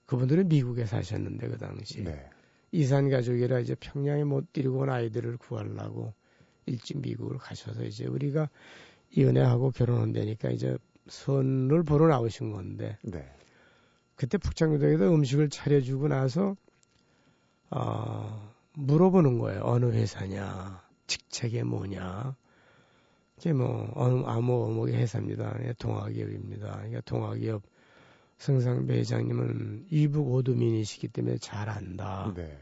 그분들은 0.06 0.50
미국에 0.50 0.86
사셨는데 0.86 1.48
그 1.48 1.58
당시 1.58 2.04
네. 2.04 2.30
이산 2.72 3.10
가족이라 3.10 3.60
이제 3.60 3.76
평양에 3.76 4.24
못 4.24 4.54
데리고 4.54 4.80
온 4.80 4.90
아이들을 4.90 5.38
구하려고 5.38 6.14
일찍 6.66 7.00
미국으로 7.02 7.38
가셔서 7.38 7.84
이제 7.84 8.06
우리가 8.06 8.50
이혼회하고 9.12 9.72
결혼한다니까 9.72 10.52
이제 10.52 10.78
선을 11.08 11.84
보러 11.84 12.08
나오신 12.08 12.52
건데 12.52 12.98
네. 13.02 13.30
그때 14.16 14.38
북창동에서 14.38 15.14
음식을 15.14 15.50
차려주고 15.50 16.08
나서 16.08 16.56
어, 17.72 18.52
물어보는 18.74 19.40
거예요. 19.40 19.62
어느 19.64 19.86
회사냐, 19.86 20.82
직책이 21.08 21.64
뭐냐. 21.64 22.36
이게 23.38 23.54
뭐 23.54 23.92
어느 23.96 24.24
아무 24.26 24.66
어묵의 24.66 24.96
회사입니다. 24.96 25.58
예, 25.64 25.74
동아기업입니다. 25.80 26.76
그러니까 26.76 27.02
동아기업 27.02 27.64
성상배 28.42 28.96
회장님은 28.98 29.86
이북 29.92 30.34
오두민이시기 30.34 31.10
때문에 31.10 31.38
잘 31.38 31.70
안다. 31.70 32.34
네. 32.36 32.58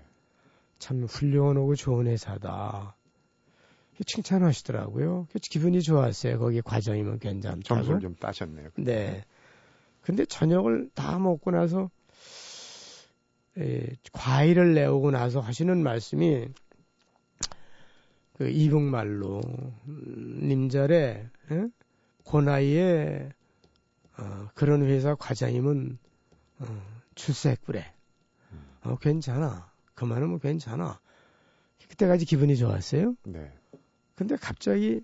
참 0.78 1.06
훌륭하고 1.06 1.74
좋은 1.76 2.08
회사다. 2.08 2.98
칭찬하시더라고요. 4.06 5.28
기분이 5.42 5.82
좋았어요. 5.82 6.38
거기 6.38 6.62
과정이면 6.62 7.20
괜찮다고. 7.20 7.62
점수를 7.64 8.02
좀 8.02 8.16
따셨네요. 8.16 8.72
네. 8.76 9.24
근데 10.02 10.26
저녁을 10.26 10.90
다 10.94 11.18
먹고 11.18 11.52
나서 11.52 11.90
에, 13.58 13.88
과일을 14.12 14.74
내오고 14.74 15.12
나서 15.12 15.40
하시는 15.40 15.82
말씀이 15.82 16.50
그 18.38 18.50
이북말로 18.50 19.40
음, 19.88 20.40
님절에 20.44 21.30
에? 21.52 21.68
그 22.30 22.38
나이에 22.38 23.30
어, 24.20 24.50
그런 24.54 24.84
회사 24.84 25.16
과장이면 25.16 25.98
어, 26.60 26.82
출세했구래. 27.16 27.94
어, 28.84 28.98
괜찮아. 28.98 29.72
그만하면 29.94 30.40
괜찮아. 30.40 31.00
그때까지 31.90 32.26
기분이 32.26 32.58
좋았어요. 32.58 33.16
네. 33.24 33.52
근데 34.16 34.36
갑자기 34.36 35.02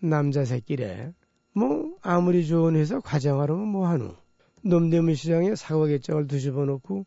남자 0.00 0.44
새끼래. 0.44 1.12
뭐 1.52 1.96
아무리 2.00 2.46
좋은 2.46 2.76
회사 2.76 3.00
과장하려면 3.00 3.68
뭐 3.68 3.86
하노. 3.86 4.16
놈대문 4.64 5.14
시장에 5.14 5.54
사과 5.56 5.86
개장을 5.86 6.26
뒤집어 6.26 6.64
놓고 6.64 7.04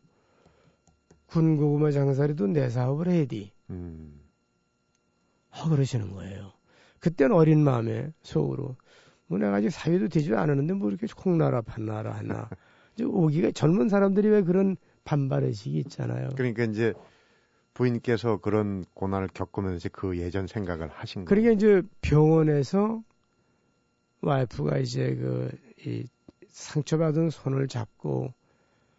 군고구마 1.26 1.90
장사라도 1.90 2.46
내 2.46 2.70
사업을 2.70 3.08
해야지. 3.08 3.52
음. 3.70 4.20
아, 5.50 5.68
그러시는 5.68 6.12
거예요. 6.12 6.52
그때는 7.00 7.34
어린 7.34 7.62
마음에 7.62 8.12
속으로 8.22 8.76
뭐 9.26 9.38
내가 9.38 9.56
아직 9.56 9.70
사회도 9.70 10.08
되지도 10.08 10.38
않았는데 10.38 10.74
뭐 10.74 10.88
이렇게 10.88 11.06
콩나라 11.14 11.60
판나라 11.60 12.14
하나. 12.14 12.48
이제 12.94 13.04
오기가 13.04 13.50
젊은 13.52 13.88
사람들이 13.88 14.28
왜 14.28 14.42
그런 14.42 14.76
반발 15.04 15.44
의식이 15.44 15.78
있잖아요. 15.80 16.30
그러니까 16.36 16.64
이제 16.64 16.94
부인께서 17.74 18.38
그런 18.38 18.84
고난을 18.94 19.28
겪으면서 19.34 19.90
그 19.92 20.16
예전 20.18 20.46
생각을 20.46 20.88
하신 20.88 21.24
거예요. 21.24 21.28
그러니까 21.28 21.52
이제 21.52 21.82
병원에서 22.00 23.02
와이프가 24.22 24.78
이제 24.78 25.14
그, 25.14 25.50
이 25.84 26.06
상처받은 26.48 27.30
손을 27.30 27.68
잡고 27.68 28.32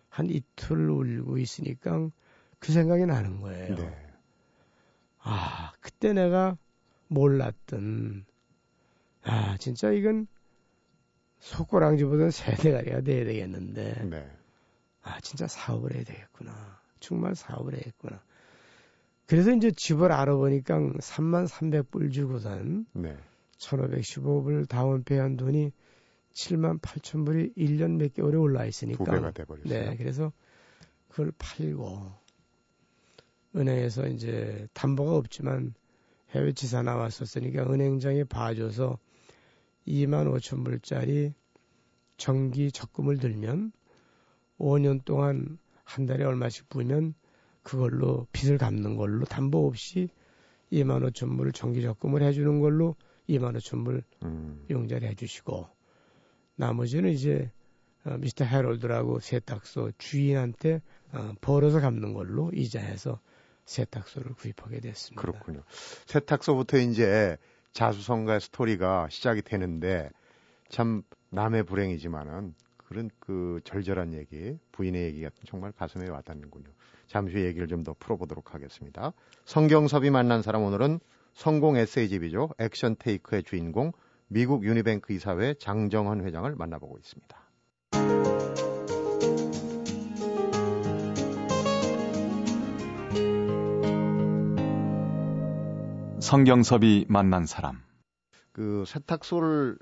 한 0.10 0.30
이틀 0.30 0.90
울고 0.90 1.38
있으니까 1.40 2.10
그 2.60 2.72
생각이 2.72 3.06
나는 3.06 3.42
거예요. 3.42 3.76
네. 3.76 4.08
아, 5.20 5.74
그때 5.82 6.14
내가 6.14 6.58
몰랐던, 7.08 8.26
아, 9.28 9.58
진짜 9.58 9.92
이건 9.92 10.28
속고랑지보다는 11.40 12.32
세대가리가 12.32 13.02
돼야 13.02 13.26
되겠는데, 13.26 14.08
네. 14.10 14.32
아, 15.04 15.20
진짜 15.22 15.48
사업을 15.48 15.94
해야 15.94 16.04
되겠구나. 16.04 16.80
정말 17.00 17.36
사업을 17.36 17.74
해야겠구나. 17.74 18.22
그래서 19.28 19.52
이제 19.52 19.72
집을 19.72 20.12
알아보니까 20.12 20.80
3만 20.80 21.48
300불 21.48 22.14
주고산 22.14 22.86
네. 22.94 23.18
1515불 23.58 24.68
다운페이한 24.70 25.36
돈이 25.36 25.72
7만 26.34 26.80
8천 26.80 27.26
불이 27.26 27.54
1년 27.58 27.98
몇 27.98 28.14
개월에 28.14 28.38
올라 28.38 28.66
있으니까 28.66 29.04
두 29.04 29.12
배가 29.12 29.32
돼버렸어요. 29.32 29.90
네, 29.90 29.98
그래서 29.98 30.32
그걸 31.10 31.32
팔고 31.38 32.12
은행에서 33.56 34.08
이제 34.08 34.68
담보가 34.74 35.16
없지만 35.16 35.74
해외 36.32 36.54
지사 36.54 36.82
나왔었으니까 36.84 37.64
은행장에 37.64 38.26
봐줘서 38.26 39.00
2만 39.88 40.32
5천 40.34 40.65
불짜리 40.65 41.34
정기 42.17 42.72
적금을 42.72 43.17
들면 43.17 43.72
5년 44.60 45.06
동안 45.06 45.58
한 45.84 46.06
달에 46.06 46.25
얼마씩 46.25 46.70
부으면 46.70 47.13
그걸로 47.63 48.27
빚을 48.32 48.58
갚는 48.58 48.96
걸로 48.96 49.25
담보 49.25 49.67
없이 49.67 50.10
2만 50.72 51.10
5천 51.12 51.38
불 51.38 51.51
정기 51.51 51.82
적금을 51.82 52.22
해주는 52.22 52.60
걸로 52.60 52.96
2만 53.29 53.56
5천 53.58 53.86
불 53.86 54.03
음. 54.24 54.65
용자를 54.70 55.08
해주시고 55.10 55.67
나머지는 56.56 57.12
이제 57.12 57.51
어, 58.03 58.17
미스터 58.17 58.46
해롤드라고 58.46 59.20
세탁소 59.20 59.91
주인한테 59.98 60.82
어, 61.12 61.34
벌어서 61.41 61.79
갚는 61.79 62.13
걸로 62.13 62.51
이자해서 62.53 63.20
세탁소를 63.65 64.34
구입하게 64.34 64.79
됐습니다. 64.79 65.22
그렇군요. 65.22 65.62
세탁소부터 66.06 66.77
이제 66.77 67.38
자수성가 67.74 68.40
스토리가 68.40 69.08
시작이 69.10 69.42
되는데 69.42 70.10
참 70.70 71.04
남의 71.30 71.64
불행이지만은 71.64 72.54
그런 72.78 73.10
그 73.20 73.60
절절한 73.66 74.14
얘기, 74.14 74.58
부인의 74.72 75.04
얘기가 75.06 75.30
정말 75.46 75.72
가슴에 75.74 76.08
와닿는군요. 76.10 76.70
잠시 77.08 77.36
후 77.36 77.44
얘기를 77.44 77.68
좀 77.68 77.84
더 77.84 77.94
풀어보도록 78.00 78.54
하겠습니다. 78.54 79.14
성경섭이 79.46 80.10
만난 80.10 80.42
사람 80.42 80.64
오늘은 80.64 81.00
성공 81.34 81.78
에세이집이죠. 81.78 82.50
액션 82.60 82.96
테이크의 82.98 83.44
주인공 83.44 83.92
미국 84.28 84.66
유니뱅크 84.66 85.14
이사회 85.14 85.54
장정헌 85.56 86.26
회장을 86.26 86.54
만나보고 86.56 86.98
있습니다. 86.98 87.47
성경섭이 96.28 97.06
만난 97.08 97.46
사람. 97.46 97.82
그 98.52 98.84
세탁소를 98.86 99.78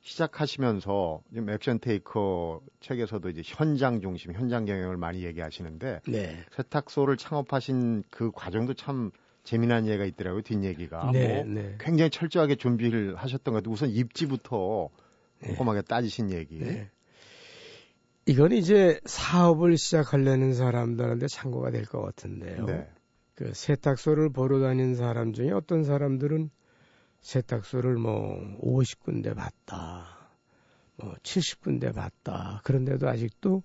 시작하시면서 0.00 1.20
지금 1.30 1.48
액션 1.48 1.78
테이커 1.78 2.60
책에서도 2.80 3.28
이제 3.28 3.42
현장 3.44 4.00
중심, 4.00 4.32
현장 4.32 4.64
경영을 4.64 4.96
많이 4.96 5.22
얘기하시는데 5.24 6.00
네. 6.08 6.44
세탁소를 6.56 7.16
창업하신 7.16 8.02
그 8.10 8.32
과정도 8.32 8.74
참 8.74 9.12
재미난 9.44 9.86
예가 9.86 10.04
있더라고요. 10.06 10.42
뒷얘기가 10.42 11.10
네, 11.12 11.44
뭐 11.44 11.54
네. 11.54 11.76
굉장히 11.78 12.10
철저하게 12.10 12.56
준비를 12.56 13.14
하셨던 13.14 13.54
것 13.54 13.60
같아요. 13.60 13.72
우선 13.72 13.88
입지부터 13.90 14.88
네. 15.40 15.50
꼼꼼하게 15.50 15.82
따지신 15.82 16.32
얘기. 16.32 16.58
네. 16.58 16.90
이건 18.26 18.50
이제 18.50 18.98
사업을 19.04 19.78
시작하려는 19.78 20.52
사람들한테 20.52 21.28
참고가 21.28 21.70
될 21.70 21.84
것 21.84 22.00
같은데요. 22.02 22.66
네. 23.36 23.44
그 23.44 23.54
세탁소를 23.54 24.30
보러 24.30 24.60
다니는 24.60 24.94
사람 24.94 25.32
중에 25.32 25.50
어떤 25.50 25.84
사람들은 25.84 26.50
세탁소를 27.20 27.96
뭐 27.96 28.58
50군데 28.60 29.34
봤다. 29.34 30.06
뭐 30.96 31.14
70군데 31.22 31.94
봤다. 31.94 32.60
그런데도 32.64 33.08
아직도 33.08 33.62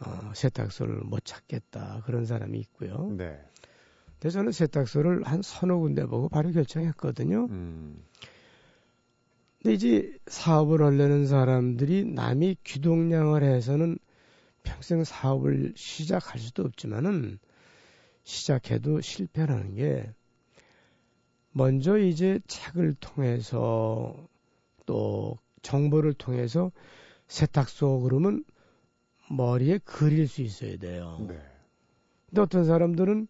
어, 0.00 0.32
세탁소를 0.34 0.96
못 1.04 1.24
찾겠다. 1.24 2.02
그런 2.04 2.26
사람이 2.26 2.58
있고요. 2.58 3.14
네. 3.16 3.40
근데 4.18 4.30
저는 4.30 4.52
세탁소를 4.52 5.24
한 5.24 5.42
서너 5.42 5.78
군데 5.78 6.04
보고 6.04 6.28
바로 6.28 6.50
결정했거든요. 6.50 7.46
음. 7.50 8.02
근데 9.62 9.74
이제 9.74 10.18
사업을 10.26 10.82
하려는 10.82 11.26
사람들이 11.26 12.04
남이 12.04 12.56
귀동량을 12.64 13.42
해서는 13.42 13.98
평생 14.62 15.04
사업을 15.04 15.74
시작할 15.76 16.40
수도 16.40 16.64
없지만은 16.64 17.38
시작해도 18.26 19.00
실패라는 19.00 19.76
게 19.76 20.12
먼저 21.52 21.96
이제 21.96 22.40
책을 22.48 22.96
통해서 22.98 24.28
또 24.84 25.38
정보를 25.62 26.12
통해서 26.12 26.72
세탁소 27.28 28.00
그러면 28.00 28.44
머리에 29.30 29.78
그릴 29.78 30.26
수 30.26 30.42
있어야 30.42 30.76
돼요. 30.76 31.24
네. 31.28 31.38
근데 32.28 32.40
어떤 32.40 32.64
사람들은 32.64 33.28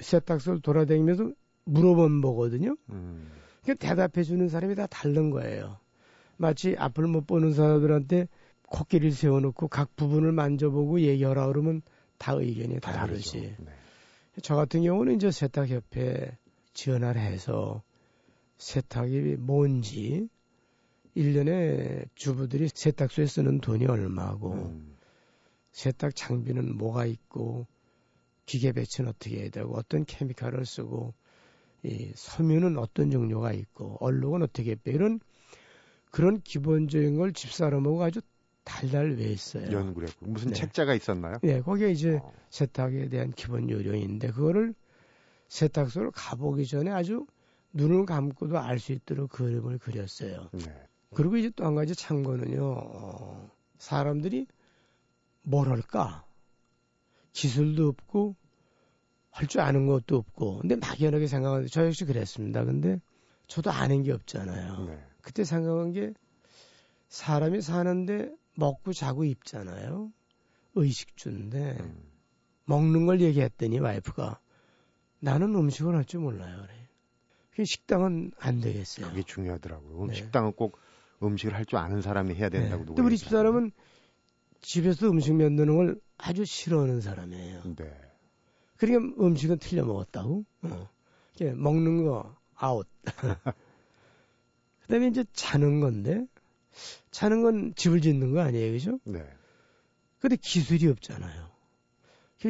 세탁소를 0.00 0.60
돌아다니면서 0.62 1.30
물어본 1.64 2.22
거거든요. 2.22 2.74
음. 2.88 3.30
그 3.64 3.76
대답해 3.76 4.24
주는 4.24 4.48
사람이 4.48 4.74
다 4.74 4.86
다른 4.86 5.30
거예요. 5.30 5.76
마치 6.38 6.74
앞을 6.78 7.06
못 7.06 7.26
보는 7.26 7.52
사람들한테 7.52 8.28
코끼리를 8.66 9.12
세워놓고 9.12 9.68
각 9.68 9.94
부분을 9.94 10.32
만져보고 10.32 11.02
얘기하라 11.02 11.46
그러면 11.48 11.82
다 12.16 12.32
의견이 12.32 12.80
다르지. 12.80 13.56
네. 13.58 13.81
저 14.40 14.56
같은 14.56 14.82
경우는 14.82 15.16
이제 15.16 15.30
세탁협회 15.30 16.38
지원을 16.72 17.18
해서 17.18 17.82
세탁이 18.56 19.36
뭔지 19.36 20.28
1년에 21.16 22.08
주부들이 22.14 22.68
세탁소에 22.72 23.26
쓰는 23.26 23.60
돈이 23.60 23.84
얼마고 23.86 24.52
음. 24.54 24.96
세탁 25.72 26.16
장비는 26.16 26.76
뭐가 26.76 27.04
있고 27.04 27.66
기계 28.46 28.72
배치는 28.72 29.10
어떻게 29.10 29.42
해야 29.42 29.50
되고 29.50 29.74
어떤 29.76 30.04
케미칼을 30.04 30.64
쓰고 30.64 31.12
이 31.82 32.12
섬유는 32.14 32.78
어떤 32.78 33.10
종류가 33.10 33.52
있고 33.52 33.96
얼룩은 34.00 34.42
어떻게 34.42 34.74
빼 34.76 34.92
이런 34.92 35.20
그런 36.10 36.40
기본적인 36.40 37.16
걸 37.16 37.32
집사람하고 37.32 38.02
아주 38.02 38.20
달달 38.64 39.12
외웠어요. 39.16 39.70
연구를 39.72 40.08
했고 40.08 40.26
무슨 40.26 40.48
네. 40.48 40.54
책자가 40.54 40.94
있었나요? 40.94 41.38
네, 41.42 41.60
거기에 41.60 41.90
이제 41.90 42.18
어. 42.22 42.32
세탁에 42.50 43.08
대한 43.08 43.32
기본 43.32 43.68
요령인데 43.70 44.30
그거를 44.32 44.74
세탁소를 45.48 46.10
가보기 46.12 46.66
전에 46.66 46.90
아주 46.90 47.26
눈을 47.72 48.06
감고도 48.06 48.58
알 48.58 48.78
수 48.78 48.92
있도록 48.92 49.30
그림을 49.30 49.78
그렸어요. 49.78 50.48
네. 50.52 50.88
그리고 51.14 51.36
이제 51.36 51.50
또 51.54 51.64
한 51.64 51.74
가지 51.74 51.94
참고는요, 51.94 52.62
어, 52.62 53.50
사람들이 53.78 54.46
뭘 55.42 55.68
할까? 55.68 56.24
기술도 57.32 57.88
없고, 57.88 58.36
할 59.30 59.46
줄 59.46 59.60
아는 59.62 59.86
것도 59.86 60.16
없고, 60.16 60.58
근데 60.60 60.76
막연하게 60.76 61.26
생각하는데, 61.26 61.68
저 61.68 61.84
역시 61.86 62.04
그랬습니다. 62.04 62.64
근데 62.64 63.00
저도 63.46 63.70
아는 63.70 64.02
게 64.02 64.12
없잖아요. 64.12 64.86
네. 64.86 65.04
그때 65.22 65.44
생각한 65.44 65.92
게, 65.92 66.12
사람이 67.08 67.60
사는데 67.60 68.34
먹고 68.54 68.92
자고 68.92 69.24
입잖아요. 69.24 70.12
의식주인데, 70.74 71.78
음. 71.80 72.02
먹는 72.64 73.06
걸 73.06 73.20
얘기했더니 73.20 73.78
와이프가, 73.78 74.40
나는 75.20 75.54
음식을 75.54 75.94
할 75.94 76.04
줄 76.04 76.20
몰라요. 76.20 76.62
그래. 76.62 76.88
그 77.54 77.64
식당은 77.64 78.32
안 78.38 78.60
되겠어요. 78.60 79.08
그게 79.08 79.22
중요하더라고요. 79.22 80.06
네. 80.06 80.14
식당은 80.14 80.52
꼭 80.52 80.78
음식을 81.22 81.54
할 81.54 81.64
줄 81.66 81.78
아는 81.78 82.00
사람이 82.02 82.34
해야 82.34 82.48
된다고. 82.48 82.82
네. 82.82 82.86
근데 82.86 83.02
우리 83.02 83.16
집사람은 83.18 83.70
집에서 84.60 85.08
음식 85.10 85.34
만드는 85.34 85.76
걸 85.76 86.00
아주 86.16 86.44
싫어하는 86.44 87.00
사람이에요. 87.00 87.62
네. 87.76 88.00
그러니까 88.76 89.22
음식은 89.22 89.58
틀려 89.58 89.84
먹었다고. 89.84 90.44
어. 90.62 90.88
먹는 91.54 92.04
거 92.04 92.36
아웃. 92.54 92.86
그다음에 94.82 95.08
이제 95.08 95.24
자는 95.32 95.80
건데 95.80 96.26
자는 97.10 97.42
건 97.42 97.72
집을 97.76 98.00
짓는 98.00 98.32
거 98.32 98.40
아니에요, 98.40 98.72
그죠? 98.72 98.98
네. 99.04 99.24
근데 100.20 100.36
기술이 100.36 100.88
없잖아요. 100.88 101.50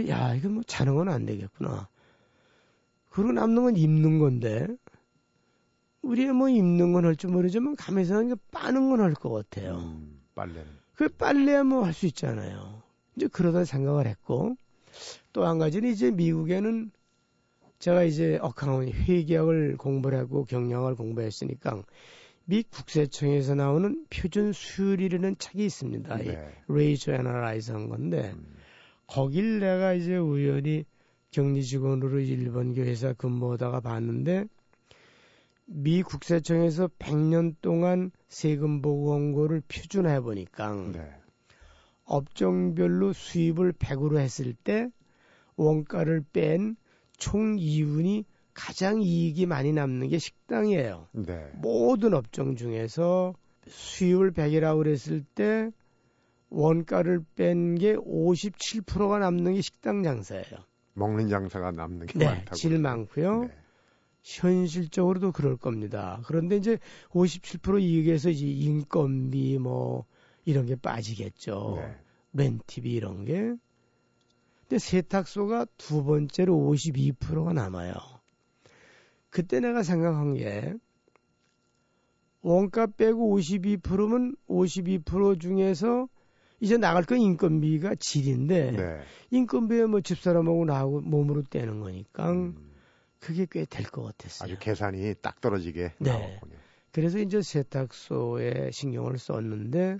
야, 0.08 0.34
이거 0.34 0.48
뭐 0.48 0.62
자는 0.66 0.94
건 0.94 1.08
안 1.08 1.26
되겠구나. 1.26 1.88
그리고 3.10 3.32
남는 3.32 3.62
건 3.62 3.76
입는 3.76 4.18
건데, 4.18 4.66
우리가 6.02 6.32
뭐 6.32 6.48
입는 6.48 6.92
건 6.92 7.04
할 7.04 7.16
줄 7.16 7.30
모르지만 7.30 7.76
가면서 7.76 8.22
빠는 8.50 8.90
건 8.90 9.00
할 9.00 9.14
것 9.14 9.30
같아요. 9.30 9.76
음, 9.78 10.20
빨래는. 10.34 10.66
그 10.94 11.08
빨래야 11.08 11.62
뭐 11.64 11.84
할 11.84 11.92
수 11.92 12.06
있잖아요. 12.06 12.82
이제 13.16 13.26
그러다 13.28 13.64
생각을 13.64 14.06
했고, 14.06 14.56
또 15.32 15.44
한 15.46 15.58
가지는 15.58 15.90
이제 15.90 16.10
미국에는 16.10 16.90
제가 17.78 18.04
이제 18.04 18.38
account 18.40 18.88
회계학을 18.88 19.76
공부를 19.76 20.18
하고 20.18 20.44
경영을 20.44 20.94
공부했으니까 20.94 21.82
미 22.44 22.62
국세청에서 22.62 23.54
나오는 23.54 24.04
표준 24.10 24.52
수율이라는 24.52 25.36
책이 25.38 25.64
있습니다. 25.64 26.16
네. 26.16 26.52
ratio 26.68 27.12
analyze 27.12 27.72
한 27.72 27.88
건데 27.88 28.32
음. 28.34 28.56
거길 29.06 29.60
내가 29.60 29.94
이제 29.94 30.16
우연히 30.16 30.84
격리 31.30 31.64
직원으로 31.64 32.20
일본 32.20 32.74
교회사 32.74 33.12
근무하다가 33.12 33.80
봤는데 33.80 34.46
미 35.66 36.02
국세청에서 36.02 36.88
100년 36.98 37.54
동안 37.62 38.10
세금 38.28 38.82
보고 38.82 39.10
원고를 39.10 39.62
표준화해 39.68 40.20
보니까 40.20 40.74
네. 40.92 41.10
업종별로 42.04 43.12
수입을 43.12 43.72
100으로 43.72 44.18
했을 44.18 44.54
때 44.54 44.88
원가를 45.56 46.24
뺀 46.32 46.76
총 47.22 47.56
이윤이 47.56 48.24
가장 48.54 49.00
이익이 49.02 49.46
많이 49.46 49.72
남는 49.72 50.08
게 50.08 50.18
식당이에요. 50.18 51.08
네. 51.12 51.50
모든 51.54 52.14
업종 52.14 52.56
중에서 52.56 53.34
수입을 53.66 54.32
100이라고 54.32 54.78
그랬을 54.78 55.22
때 55.34 55.70
원가를 56.50 57.24
뺀 57.34 57.76
게 57.76 57.94
57%가 57.96 59.18
남는 59.18 59.54
게 59.54 59.60
식당 59.62 60.02
장사예요. 60.02 60.44
먹는 60.94 61.28
장사가 61.28 61.70
남는 61.70 62.06
게 62.08 62.18
네, 62.18 62.26
많다고. 62.26 62.56
질 62.56 62.78
많고요. 62.78 63.44
네. 63.44 63.54
현실적으로도 64.22 65.32
그럴 65.32 65.56
겁니다. 65.56 66.20
그런데 66.26 66.56
이제 66.56 66.78
57% 67.10 67.80
이익에서 67.80 68.28
이제 68.30 68.46
인건비 68.46 69.58
뭐 69.58 70.04
이런 70.44 70.66
게 70.66 70.76
빠지겠죠. 70.76 71.78
네. 71.80 71.96
렌티비 72.34 72.90
이런 72.92 73.24
게. 73.24 73.54
근데 74.68 74.78
세탁소가 74.78 75.66
두 75.76 76.04
번째로 76.04 76.54
52%가 76.54 77.52
남아요. 77.52 77.94
그때 79.32 79.60
내가 79.60 79.82
생각한 79.82 80.34
게 80.34 80.74
원가 82.42 82.86
빼고 82.86 83.36
52%면 83.38 84.36
52% 84.48 85.40
중에서 85.40 86.08
이제 86.60 86.76
나갈 86.76 87.02
건 87.04 87.18
인건비가 87.18 87.94
질인데 87.96 88.70
네. 88.72 89.00
인건비에 89.30 89.86
뭐 89.86 90.00
집사람하고 90.00 90.64
나하고 90.66 91.00
몸으로 91.00 91.42
떼는 91.44 91.80
거니까 91.80 92.30
음. 92.30 92.54
그게 93.18 93.46
꽤 93.50 93.64
될 93.64 93.84
것 93.90 94.02
같았어요. 94.04 94.46
아주 94.46 94.58
계산이 94.60 95.14
딱 95.22 95.40
떨어지게 95.40 95.92
네. 95.98 96.10
나왔군요. 96.10 96.56
그래서 96.92 97.18
이제 97.18 97.40
세탁소에 97.40 98.70
신경을 98.72 99.18
썼는데 99.18 99.96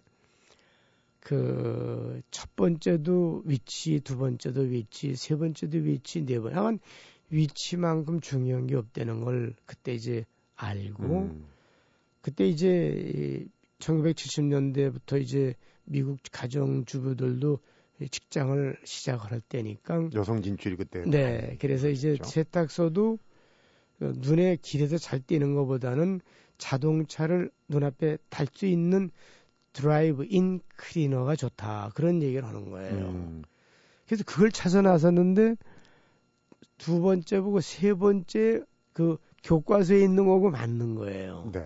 그 1.21 2.21
첫 2.31 2.55
번째도 2.57 3.43
위치, 3.47 4.01
두 4.01 4.19
번째도 4.19 4.63
위치, 4.63 5.15
세 5.17 5.37
번째도 5.37 5.79
위치, 5.79 6.25
네 6.27 6.39
번. 6.41 6.55
하면 6.57 6.79
위치만큼 7.33 8.21
중요한 8.21 8.67
게 8.67 8.77
없다는 8.77 9.25
걸 9.25 9.55
그때 9.67 9.95
이제 9.95 10.25
알고 10.55 11.03
음. 11.03 11.45
그때 12.21 12.47
이제 12.47 13.45
1970년대부터 13.81 15.21
이제 15.21 15.55
미국 15.85 16.19
가정주부들도 16.31 17.59
직장을 18.11 18.79
시작할 18.85 19.41
때니까 19.41 20.11
여성 20.15 20.43
진출이 20.43 20.77
그때 20.77 21.03
네 21.03 21.57
그래서 21.61 21.89
이제 21.89 22.13
그렇죠? 22.13 22.31
세탁소도 22.31 23.19
그 23.99 24.15
눈에 24.19 24.57
길에서 24.63 24.99
잘 24.99 25.21
띄는 25.21 25.55
것보다는 25.55 26.21
자동차를 26.59 27.51
눈앞에 27.69 28.19
댈 28.29 28.47
수 28.53 28.67
있는 28.67 29.11
drive-in 29.73 30.61
cleaner가 30.77 31.37
좋다. 31.37 31.93
그런 31.95 32.23
얘기를 32.23 32.47
하는 32.47 32.71
거예요. 32.71 32.95
음. 32.95 33.43
그래서 34.07 34.25
그걸 34.25 34.53
찾아 34.53 34.83
나섰는데 34.83 35.57
두 36.83 37.01
번째 37.01 37.41
보고 37.41 37.61
세 37.61 37.95
번째 37.95 38.61
그 38.93 39.17
교과서에 39.45 40.03
있는 40.03 40.27
거고 40.27 40.51
맞는 40.51 40.97
거예요. 40.97 41.49
네. 41.53 41.65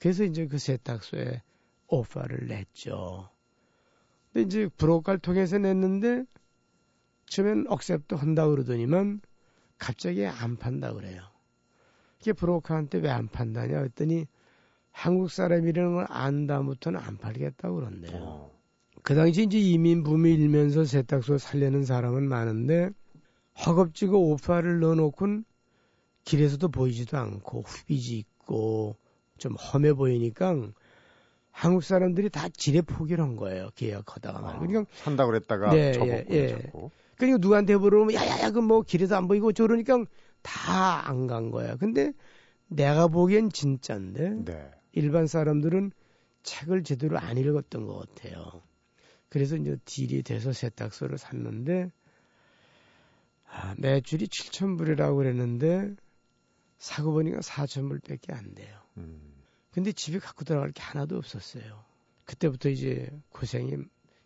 그래서 0.00 0.24
이제 0.24 0.48
그 0.48 0.58
세탁소에 0.58 1.42
오퍼를 1.86 2.48
냈죠. 2.48 3.28
근데 4.32 4.44
이제 4.46 4.68
브로커를 4.76 5.20
통해서 5.20 5.58
냈는데 5.58 6.24
처음엔 7.26 7.66
억셉도 7.68 8.16
한다 8.16 8.48
그러더니만 8.48 9.20
갑자기 9.78 10.26
안 10.26 10.56
판다 10.56 10.92
그래요. 10.92 11.22
이게 12.20 12.32
브로커한테 12.32 12.98
왜 12.98 13.10
안 13.10 13.28
판다냐 13.28 13.78
했더니 13.78 14.26
한국 14.90 15.30
사람이라는 15.30 15.94
걸 15.94 16.06
안다부터는 16.08 16.98
안 16.98 17.16
팔겠다고 17.16 17.76
그런대요. 17.76 18.18
어. 18.20 18.60
그 19.04 19.14
당시 19.14 19.44
이제 19.44 19.58
이민 19.58 20.02
붐이 20.02 20.34
일면서 20.34 20.84
세탁소 20.84 21.38
살려는 21.38 21.84
사람은 21.84 22.28
많은데 22.28 22.90
허겁지겁 23.58 24.14
오파를 24.20 24.80
넣어놓고는 24.80 25.44
길에서도 26.24 26.68
보이지도 26.68 27.16
않고 27.18 27.62
후비지 27.62 28.18
있고 28.18 28.96
좀 29.38 29.54
험해 29.54 29.94
보이니까 29.94 30.54
한국 31.50 31.82
사람들이 31.84 32.30
다 32.30 32.48
지레 32.48 32.80
포기를 32.82 33.22
한 33.22 33.36
거예요. 33.36 33.70
계약하다가. 33.74 34.38
아, 34.38 34.58
그러니까 34.58 34.84
산다 34.94 35.26
그랬다가 35.26 35.70
네, 35.74 35.92
예, 36.00 36.26
예. 36.30 36.70
그러니까 37.16 37.38
누구한테 37.38 37.76
물어보면 37.76 38.14
야야야 38.14 38.50
그 38.52 38.60
뭐 38.60 38.82
길에서 38.82 39.16
안 39.16 39.28
보이고 39.28 39.52
저러니까 39.52 40.04
다 40.42 41.02
안 41.06 41.26
간 41.26 41.50
거야. 41.50 41.76
근데 41.76 42.12
내가 42.68 43.06
보기엔 43.08 43.50
진짜인데 43.50 44.30
네. 44.44 44.70
일반 44.92 45.26
사람들은 45.26 45.92
책을 46.42 46.84
제대로 46.84 47.18
안 47.18 47.36
읽었던 47.36 47.86
것 47.86 47.98
같아요. 48.14 48.62
그래서 49.28 49.56
이제 49.56 49.76
딜이 49.84 50.22
돼서 50.22 50.52
세탁소를 50.52 51.18
샀는데 51.18 51.92
아, 53.52 53.74
매출이 53.78 54.28
7,000불이라고 54.28 55.16
그랬는데 55.16 55.94
사고 56.78 57.12
보니까 57.12 57.40
4,000불밖에 57.40 58.32
안 58.32 58.54
돼요. 58.54 58.78
음. 58.96 59.20
근데 59.70 59.92
집에 59.92 60.18
갖고 60.18 60.44
들어갈 60.44 60.72
게 60.72 60.82
하나도 60.82 61.16
없었어요. 61.16 61.84
그때부터 62.24 62.70
이제 62.70 63.10
고생이 63.30 63.76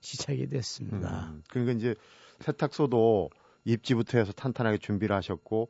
시작이 0.01 0.49
됐습니다. 0.49 1.31
음. 1.31 1.43
그러니까 1.51 1.73
이제 1.73 1.95
세탁소도 2.41 3.31
입지부터 3.65 4.19
해서 4.19 4.33
탄탄하게 4.33 4.79
준비를 4.79 5.15
하셨고 5.17 5.69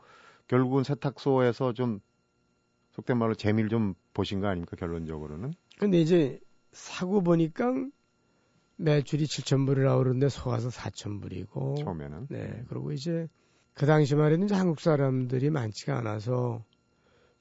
결국은 0.48 0.84
세탁소에서 0.84 1.72
좀 1.72 2.00
속된 2.92 3.16
말로 3.16 3.34
재미를 3.34 3.70
좀 3.70 3.94
보신 4.12 4.40
거 4.40 4.48
아닙니까 4.48 4.76
결론적으로는? 4.76 5.54
근데 5.78 6.00
이제 6.00 6.40
사고 6.72 7.22
보니까 7.22 7.72
매출이 8.76 9.24
7,000불이라고 9.24 9.98
그러는데 9.98 10.28
속아서 10.28 10.68
4,000불이고. 10.68 11.82
처음에는. 11.82 12.26
네. 12.28 12.64
그리고 12.68 12.92
이제 12.92 13.28
그 13.76 13.84
당시 13.84 14.14
말에는 14.14 14.50
한국 14.52 14.80
사람들이 14.80 15.50
많지가 15.50 15.98
않아서 15.98 16.64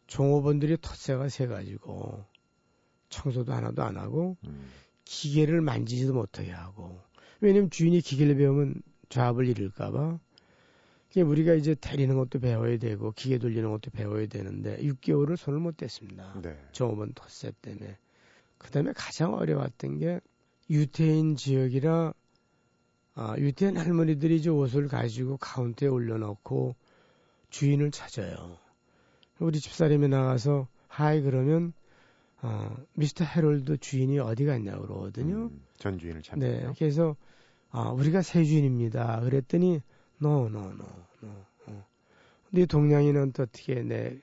종업원들이 0.08 0.78
텃세가 0.82 1.30
세가지고 1.30 2.26
청소도 3.08 3.54
하나도 3.54 3.84
안 3.84 3.96
하고 3.96 4.36
음. 4.46 4.68
기계를 5.06 5.62
만지지도 5.62 6.14
못하게 6.14 6.52
하고 6.52 7.00
왜냐면 7.40 7.70
주인이 7.70 8.02
기계를 8.02 8.36
배우면 8.36 8.82
좌합을 9.08 9.48
잃을까봐 9.48 10.20
우리가 11.16 11.54
이제 11.54 11.74
데리는 11.74 12.18
것도 12.18 12.42
배워야 12.42 12.78
되고 12.78 13.14
기계 13.14 13.38
돌리는 13.38 13.72
것도 13.72 13.92
배워야 13.92 14.28
되는데 14.28 14.76
6개월을 14.80 15.38
손을 15.38 15.62
못 15.62 15.78
댔습니다. 15.78 16.38
네. 16.42 16.60
종업원 16.74 17.14
텃세 17.14 17.54
때문에. 17.62 17.98
그 18.58 18.70
다음에 18.72 18.92
가장 18.94 19.34
어려웠던 19.36 20.00
게 20.00 20.20
유태인 20.70 21.38
지역이라 21.38 22.14
아, 23.16 23.36
유태인 23.38 23.78
할머니들이 23.78 24.36
이제 24.36 24.50
옷을 24.50 24.88
가지고 24.90 25.38
카운터에 25.38 25.88
올려놓고 25.88 26.76
주인을 27.50 27.92
찾아요. 27.92 28.58
우리 29.40 29.60
집사람이 29.60 30.10
나가서 30.10 30.68
Hi 30.88 31.22
그러면 31.22 31.74
어, 32.42 32.76
Mr. 32.94 33.24
Harold 33.24 33.78
주인이 33.78 34.20
어디 34.20 34.46
갔냐고 34.46 34.84
그러거든요. 34.84 35.46
음, 35.46 35.62
전 35.78 35.98
주인을 35.98 36.22
찾는 36.22 36.48
네, 36.48 36.74
그래서 36.78 37.16
아, 37.72 37.90
우리가 37.90 38.22
새 38.22 38.44
주인입니다. 38.44 39.22
그랬더니 39.22 39.82
No, 40.18 40.50
no, 40.50 40.62
no, 40.74 40.86
no. 41.22 41.46
어. 41.68 41.86
근데 42.50 42.66
동양인은 42.66 43.32
또 43.32 43.44
어떻게 43.44 43.82
내 43.82 44.20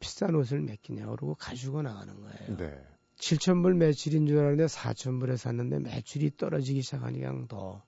비싼 0.00 0.34
옷을 0.34 0.60
맡기냐고 0.60 1.16
그러고 1.16 1.34
가지고 1.34 1.82
나가는 1.82 2.14
거예요. 2.20 2.56
네. 2.56 2.86
7천불 3.18 3.76
매출인 3.76 4.26
줄 4.26 4.38
알았는데 4.38 4.66
4천불에 4.66 5.36
샀는데 5.36 5.78
매출이 5.78 6.36
떨어지기 6.36 6.82
시작하니까 6.82 7.46
더 7.48 7.82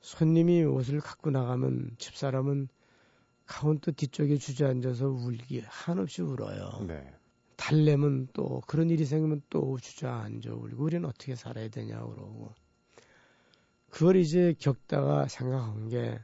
손님이 0.00 0.64
옷을 0.64 1.00
갖고 1.00 1.30
나가면 1.30 1.96
집사람은 1.98 2.68
카운터 3.46 3.90
뒤쪽에 3.90 4.36
주저앉아서 4.36 5.08
울기 5.08 5.62
한없이 5.66 6.22
울어요. 6.22 6.84
네. 6.86 7.12
달래면 7.56 8.28
또 8.32 8.62
그런 8.66 8.88
일이 8.88 9.04
생기면 9.04 9.42
또 9.50 9.78
주저앉아 9.78 10.52
울고 10.52 10.82
우리는 10.82 11.06
어떻게 11.06 11.34
살아야 11.34 11.68
되냐고 11.68 12.10
그러고 12.14 12.54
그걸 13.90 14.16
이제 14.16 14.54
겪다가 14.58 15.28
생각한 15.28 15.88
게 15.88 16.18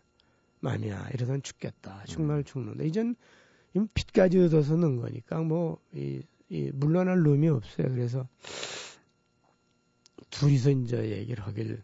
만이야 0.61 1.11
이러선 1.13 1.43
죽겠다 1.43 2.05
정말 2.07 2.39
음. 2.39 2.45
죽는다 2.45 2.85
이젠 2.85 3.17
빚까지 3.93 4.39
얻어서 4.39 4.77
넣은 4.77 4.97
거니까 4.97 5.41
뭐 5.43 5.79
이, 5.93 6.23
이 6.49 6.71
물러날 6.73 7.21
놈이 7.21 7.49
없어요 7.49 7.89
그래서 7.89 8.27
둘이서 10.31 10.71
이제 10.71 11.11
얘기를 11.11 11.45
하길 11.45 11.83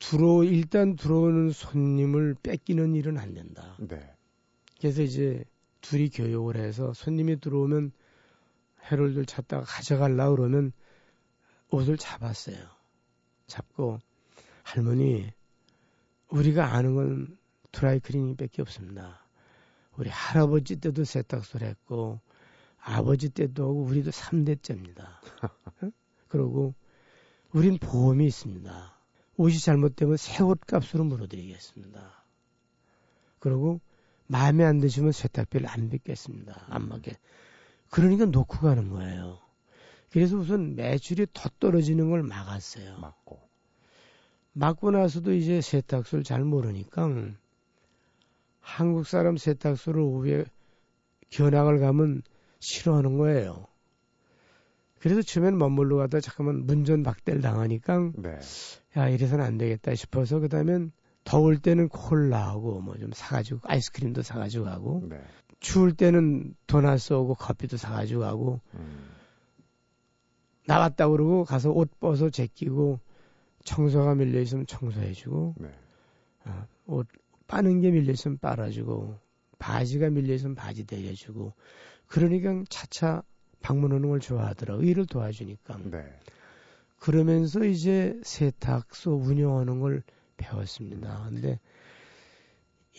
들어 0.00 0.42
일단 0.42 0.96
들어오는 0.96 1.50
손님을 1.50 2.34
뺏기는 2.42 2.94
일은 2.94 3.18
안 3.18 3.34
된다. 3.34 3.76
네. 3.78 4.12
그래서 4.80 5.02
이제 5.02 5.44
둘이 5.82 6.08
교육을 6.08 6.56
해서 6.56 6.92
손님이 6.94 7.38
들어오면 7.38 7.92
해롤들 8.90 9.26
찾다가 9.26 9.64
가져갈라 9.64 10.30
그러면 10.30 10.72
옷을 11.70 11.96
잡았어요. 11.96 12.56
잡고 13.46 13.98
할머니 14.62 15.30
우리가 16.28 16.74
아는 16.74 16.94
건 16.94 17.38
드라이 17.70 18.00
클리닝밖에 18.00 18.62
없습니다. 18.62 19.24
우리 19.96 20.08
할아버지 20.08 20.76
때도 20.76 21.04
세탁소를 21.04 21.68
했고 21.68 22.20
아버지 22.78 23.28
때도 23.28 23.64
하고 23.64 23.82
우리도 23.82 24.10
3대째입니다. 24.10 25.06
그리고 26.28 26.74
우린 27.52 27.76
보험이 27.78 28.26
있습니다. 28.26 28.99
옷이 29.40 29.58
잘못되면 29.58 30.18
새 30.18 30.44
옷 30.44 30.60
값으로 30.66 31.04
물어드리겠습니다. 31.04 32.24
그리고 33.38 33.80
마음에 34.26 34.64
안 34.64 34.80
드시면 34.80 35.12
세탁비를 35.12 35.66
안 35.66 35.88
뵙겠습니다. 35.88 36.66
안 36.68 36.88
맞게. 36.88 37.16
그러니까 37.88 38.26
놓고 38.26 38.58
가는 38.58 38.90
거예요. 38.90 39.38
그래서 40.12 40.36
우선 40.36 40.76
매출이 40.76 41.28
더 41.32 41.48
떨어지는 41.58 42.10
걸 42.10 42.22
막았어요. 42.22 42.98
막고. 42.98 43.40
막고 44.52 44.90
나서도 44.90 45.32
이제 45.32 45.62
세탁소를 45.62 46.22
잘 46.22 46.44
모르니까 46.44 47.08
한국 48.60 49.06
사람 49.06 49.38
세탁소를 49.38 50.02
오후에 50.02 50.44
견학을 51.30 51.78
가면 51.80 52.22
싫어하는 52.58 53.16
거예요. 53.16 53.69
그래서 55.00 55.22
처음에는 55.22 55.58
머물러 55.58 55.96
가다 55.96 56.20
잠깐만 56.20 56.66
문전 56.66 57.02
박대를 57.02 57.40
당하니까 57.40 58.12
네. 58.16 58.38
야 58.96 59.08
이래서는 59.08 59.44
안 59.44 59.56
되겠다 59.58 59.94
싶어서 59.94 60.38
그다음엔 60.40 60.92
더울 61.24 61.58
때는 61.58 61.88
콜라하고 61.88 62.80
뭐 62.80 62.96
좀 62.96 63.10
사가지고 63.12 63.60
아이스크림도 63.64 64.22
사가지고 64.22 64.64
가고 64.64 65.06
네. 65.08 65.20
추울 65.58 65.94
때는 65.94 66.54
도나스 66.66 67.14
오고 67.14 67.34
커피도 67.34 67.76
사가지고 67.76 68.20
가고 68.20 68.60
음. 68.74 69.10
나왔다 70.66 71.08
그러고 71.08 71.44
가서 71.44 71.70
옷 71.70 71.98
벗어 71.98 72.30
제끼고 72.30 73.00
청소가 73.64 74.14
밀려 74.14 74.40
있으면 74.40 74.66
청소해주고 74.66 75.54
네. 75.58 75.70
어, 76.44 76.66
옷 76.86 77.06
빠는 77.46 77.80
게 77.80 77.90
밀려 77.90 78.12
있으면 78.12 78.38
빨아주고 78.38 79.18
바지가 79.58 80.10
밀려 80.10 80.34
있으면 80.34 80.54
바지 80.54 80.84
대려주고 80.84 81.52
그러니까 82.06 82.64
차차 82.68 83.22
방문하는 83.60 84.08
걸 84.08 84.20
좋아하더라고. 84.20 84.82
일을 84.82 85.06
도와주니까. 85.06 85.78
네. 85.84 86.04
그러면서 86.98 87.64
이제 87.64 88.18
세탁소 88.22 89.12
운영하는 89.16 89.80
걸 89.80 90.02
배웠습니다. 90.36 91.26
근데 91.28 91.58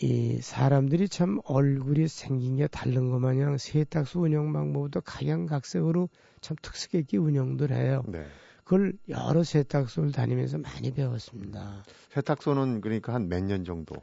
이 0.00 0.40
사람들이 0.40 1.08
참 1.08 1.38
얼굴이 1.44 2.08
생긴 2.08 2.56
게 2.56 2.66
다른 2.66 3.10
것 3.10 3.18
마냥 3.18 3.58
세탁소 3.58 4.22
운영 4.22 4.52
방법도 4.52 5.02
각양각색으로 5.02 6.08
참 6.40 6.56
특색 6.62 6.94
있게 6.94 7.18
운영들 7.18 7.70
해요. 7.72 8.02
네. 8.08 8.24
그걸 8.64 8.94
여러 9.08 9.42
세탁소를 9.44 10.12
다니면서 10.12 10.58
많이 10.58 10.92
배웠습니다. 10.92 11.84
세탁소는 12.10 12.80
그러니까 12.80 13.12
한 13.14 13.28
몇 13.28 13.42
년 13.44 13.64
정도 13.64 13.94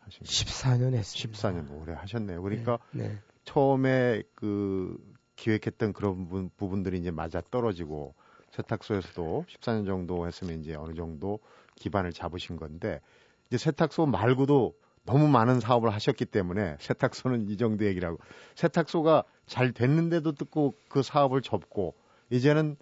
하신 0.00 0.20
거예요? 0.20 0.28
14년 0.28 0.94
했습니다. 0.94 1.38
14년 1.50 1.80
오래 1.80 1.92
하셨네요. 1.94 2.42
그러니까 2.42 2.78
네, 2.92 3.08
네. 3.08 3.18
처음에 3.44 4.22
그 4.34 4.96
기획했던 5.36 5.92
그런 5.92 6.16
부분, 6.28 6.50
부분들이 6.56 6.98
이제 6.98 7.10
맞아 7.10 7.40
떨어지고 7.50 8.14
세탁소에서도 8.50 9.46
14년 9.48 9.86
정도 9.86 10.26
했으면 10.26 10.60
이제 10.60 10.74
어느 10.74 10.94
정도 10.94 11.38
기반을 11.76 12.12
잡으신 12.12 12.56
건데 12.56 13.00
이제 13.48 13.58
세탁소 13.58 14.06
말고도 14.06 14.74
너무 15.04 15.26
많은 15.26 15.58
사업을 15.58 15.90
하셨기 15.92 16.26
때문에 16.26 16.76
세탁소는 16.80 17.48
이 17.48 17.56
정도 17.56 17.84
얘기라고 17.86 18.18
세탁소가 18.54 19.24
잘 19.46 19.72
됐는데도 19.72 20.32
듣고 20.32 20.74
그 20.88 21.02
사업을 21.02 21.42
접고 21.42 21.94
이제는 22.30 22.76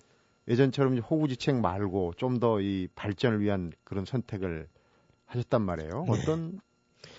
예전처럼 0.49 0.99
호구지책 0.99 1.57
말고 1.61 2.15
좀 2.17 2.41
더 2.41 2.61
이 2.61 2.89
발전을 2.95 3.41
위한 3.41 3.73
그런 3.85 4.05
선택을 4.05 4.69
하셨단 5.27 5.63
말이에요. 5.63 6.05
네. 6.07 6.13
어떤 6.13 6.61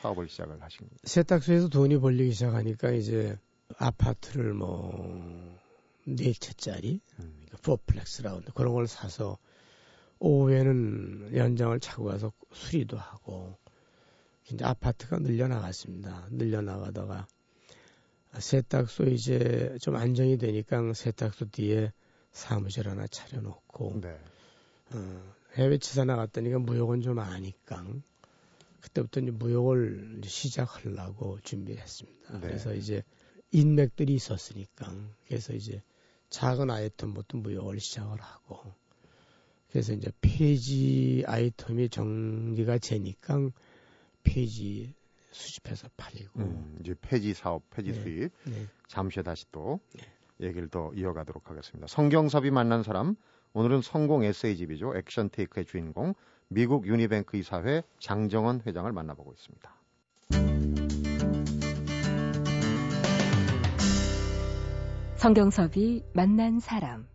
사업을 0.01 0.27
시작을 0.27 0.61
하신 0.61 0.79
거예요? 0.81 0.97
세탁소에서 1.03 1.69
돈이 1.69 1.99
벌리기 1.99 2.31
시작하니까 2.33 2.91
이제 2.91 3.37
아파트를 3.77 4.53
뭐 4.53 5.61
네 6.05 6.33
채짜리 6.33 6.99
음. 7.19 7.45
포플렉스라고 7.61 8.41
그런 8.55 8.73
걸 8.73 8.87
사서 8.87 9.37
오후에는 10.19 11.35
연장을 11.35 11.79
차고 11.79 12.05
가서 12.05 12.31
수리도 12.51 12.97
하고 12.97 13.57
이제 14.51 14.63
아파트가 14.65 15.19
늘려나갔습니다. 15.19 16.27
늘려나가다가 16.31 17.27
세탁소 18.37 19.05
이제 19.05 19.77
좀 19.81 19.95
안정이 19.95 20.37
되니까 20.37 20.93
세탁소 20.93 21.49
뒤에 21.49 21.91
사무실 22.31 22.87
하나 22.87 23.05
차려놓고 23.07 23.99
네. 24.01 24.19
어, 24.93 25.33
해외 25.55 25.77
치사 25.77 26.05
나갔더니까 26.05 26.59
무역은 26.59 27.01
좀 27.01 27.19
아니까 27.19 27.85
그때부터 28.79 29.19
이제 29.19 29.31
무역을 29.31 30.21
시작하려고 30.23 31.39
준비했습니다. 31.41 32.33
네. 32.33 32.39
그래서 32.39 32.73
이제 32.73 33.03
인맥들이 33.51 34.13
있었으니까 34.13 34.91
그래서 35.27 35.53
이제 35.53 35.81
작은 36.29 36.69
아이템부터 36.69 37.37
무역을 37.37 37.79
시작을 37.79 38.19
하고 38.21 38.73
그래서 39.69 39.93
이제 39.93 40.11
폐지 40.21 41.23
아이템이 41.27 41.89
정리가 41.89 42.77
되니까 42.79 43.49
폐지 44.23 44.93
수집해서 45.31 45.89
팔리고 45.95 46.39
음, 46.41 46.77
이제 46.81 46.93
폐지 47.01 47.33
사업, 47.33 47.69
폐지 47.69 47.91
네, 47.91 48.01
수입 48.01 48.31
네. 48.45 48.67
잠시 48.87 49.15
후에 49.15 49.23
다시 49.23 49.45
또 49.51 49.79
네. 49.93 50.47
얘기를 50.47 50.67
더 50.67 50.91
이어가도록 50.93 51.49
하겠습니다. 51.49 51.87
성경섭이 51.87 52.51
만난 52.51 52.83
사람 52.83 53.15
오늘은 53.53 53.81
성공 53.81 54.23
에세이집이죠. 54.23 54.95
Action 54.95 55.29
Taker의 55.29 55.65
주인공 55.65 56.13
미국 56.47 56.85
유니뱅크 56.87 57.37
이사회 57.37 57.83
장정헌 57.99 58.61
회장을 58.65 58.91
만나보고 58.91 59.31
있습니다. 59.33 59.80
성경섭이 65.21 66.01
만난 66.13 66.59
사람. 66.59 67.05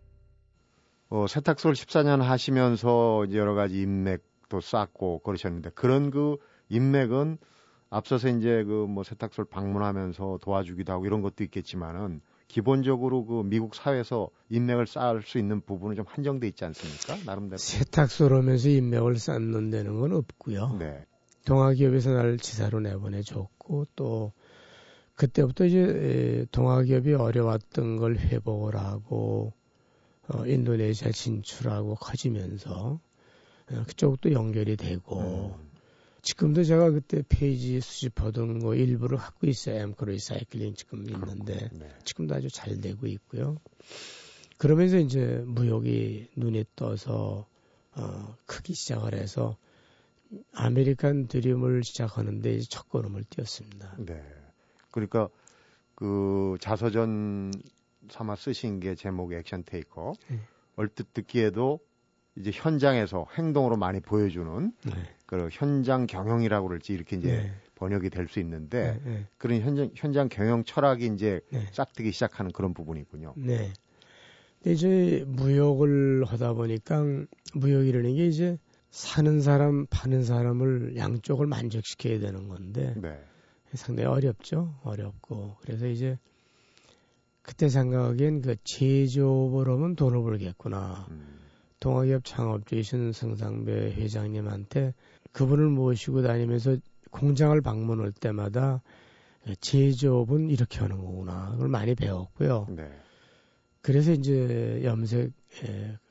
어, 1.09 1.27
세탁소를 1.27 1.75
14년 1.75 2.19
하시면서 2.21 3.25
이제 3.25 3.37
여러 3.37 3.53
가지 3.53 3.81
인맥도 3.81 4.61
쌓고 4.61 5.19
그러셨는데 5.23 5.71
그런 5.71 6.09
그 6.09 6.37
인맥은 6.69 7.37
앞서서 7.89 8.29
이제 8.29 8.63
그 8.63 8.87
뭐 8.87 9.03
세탁소를 9.03 9.49
방문하면서 9.49 10.39
도와주기도 10.41 10.93
하고 10.93 11.05
이런 11.05 11.21
것도 11.21 11.43
있겠지만은 11.43 12.21
기본적으로 12.47 13.25
그 13.25 13.43
미국 13.43 13.75
사회에서 13.75 14.29
인맥을 14.47 14.87
쌓을 14.87 15.21
수 15.21 15.37
있는 15.37 15.59
부분은 15.59 15.97
좀 15.97 16.05
한정돼 16.07 16.47
있지 16.47 16.63
않습니까? 16.63 17.17
나름대로. 17.25 17.57
세탁소로면서 17.57 18.69
인맥을 18.69 19.17
쌓는 19.17 19.69
데는 19.69 19.99
건 19.99 20.13
없고요. 20.13 20.77
네. 20.79 21.03
동아기업에서 21.45 22.11
나를 22.11 22.37
지사로 22.37 22.79
내보내줬고 22.79 23.87
또 23.97 24.31
그때부터 25.17 25.65
이제 25.65 26.45
동화기업이 26.51 27.13
어려웠던 27.13 27.97
걸 27.97 28.17
회복을 28.17 28.77
하고 28.77 29.51
어, 30.27 30.45
인도네시아 30.45 31.11
진출하고 31.11 31.95
커지면서 31.95 32.99
어, 33.71 33.83
그쪽도 33.87 34.31
연결이 34.31 34.77
되고 34.77 35.55
음. 35.57 35.67
지금도 36.21 36.63
제가 36.63 36.91
그때 36.91 37.23
폐지 37.27 37.79
수집하던 37.79 38.59
거 38.59 38.75
일부를 38.75 39.17
갖고 39.17 39.47
있어요. 39.47 39.81
엠크 39.81 40.05
recycling 40.05 40.75
지금 40.75 41.09
있는데 41.09 41.69
네. 41.71 41.89
지금도 42.03 42.35
아주 42.35 42.49
잘 42.49 42.79
되고 42.79 43.07
있고요. 43.07 43.57
그러면서 44.57 44.97
이제 44.97 45.41
무역이 45.45 46.29
눈에 46.35 46.65
떠서 46.75 47.47
어, 47.95 48.35
크기 48.45 48.73
시작을 48.73 49.15
해서 49.15 49.57
아메리칸 50.53 51.27
드림을 51.27 51.83
시작하는데 51.83 52.55
이제 52.55 52.67
첫 52.69 52.89
걸음을 52.89 53.23
띄었습니다. 53.29 53.95
네. 53.99 54.36
그러니까 54.97 55.29
그 55.93 56.57
자서전 56.59 57.51
삼아 58.09 58.35
쓰신 58.35 58.79
게 58.79 58.95
제목이 58.95 59.35
Action 59.35 59.63
Taker. 59.63 60.13
네. 60.29 60.39
얼뜻 60.75 61.13
듣기에도 61.13 61.79
이제 62.35 62.51
현장에서 62.53 63.25
행동으로 63.37 63.77
많이 63.77 63.99
보여주는 63.99 64.71
네. 64.85 64.91
그 65.25 65.49
현장 65.51 66.07
경영이라고 66.07 66.67
그럴지 66.67 66.93
이렇게 66.93 67.15
이제 67.17 67.27
네. 67.27 67.53
번역이 67.75 68.09
될 68.09 68.27
수 68.27 68.39
있는데 68.39 68.99
네, 69.03 69.11
네. 69.11 69.27
그런 69.37 69.61
현장 69.61 69.89
현장 69.95 70.29
경영 70.29 70.63
철학이 70.63 71.07
이제 71.13 71.41
네. 71.51 71.65
싹트기 71.71 72.11
시작하는 72.11 72.51
그런 72.51 72.73
부분이군요. 72.73 73.33
네. 73.37 73.73
근데 74.63 74.71
이제 74.71 75.23
무역을 75.27 76.25
하다 76.25 76.53
보니까 76.53 77.03
무역이라는 77.53 78.15
게 78.15 78.27
이제 78.27 78.57
사는 78.89 79.41
사람, 79.41 79.85
파는 79.87 80.23
사람을 80.23 80.95
양쪽을 80.95 81.45
만족시켜야 81.45 82.19
되는 82.19 82.47
건데 82.47 82.95
네. 82.97 83.19
상당히 83.73 84.07
어렵죠. 84.07 84.75
어렵고 84.83 85.57
그래서 85.61 85.87
이제 85.87 86.17
그때 87.41 87.69
생각하기엔 87.69 88.41
그 88.41 88.55
제조업을 88.63 89.67
하면 89.67 89.95
돈을 89.95 90.21
벌겠구나. 90.21 91.07
음. 91.09 91.39
동아기업 91.79 92.25
창업주이신 92.25 93.13
성상배 93.13 93.93
회장님한테 93.93 94.93
그분을 95.31 95.69
모시고 95.69 96.23
다니면서 96.23 96.77
공장을 97.11 97.59
방문할 97.61 98.11
때마다 98.11 98.81
제조업은 99.61 100.49
이렇게 100.49 100.79
하는 100.79 100.97
거구나. 100.97 101.51
그걸 101.51 101.69
많이 101.69 101.95
배웠고요. 101.95 102.67
네. 102.69 102.89
그래서 103.81 104.11
이제 104.11 104.81
염색 104.83 105.31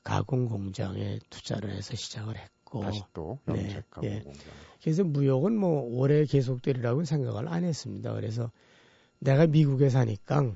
가공 0.02 0.46
공장에 0.46 1.18
투자를 1.28 1.70
해서 1.70 1.94
시작을 1.94 2.36
했고. 2.36 2.55
다시 2.82 3.02
또 3.12 3.38
네, 3.46 3.52
염색 3.54 3.84
네, 4.02 4.08
네. 4.24 4.32
그래서 4.82 5.04
무역은 5.04 5.56
뭐 5.56 5.82
오래 5.82 6.24
계속되리라고 6.24 7.04
생각을 7.04 7.48
안 7.48 7.64
했습니다. 7.64 8.12
그래서 8.14 8.50
내가 9.18 9.46
미국에 9.46 9.88
사니까 9.88 10.54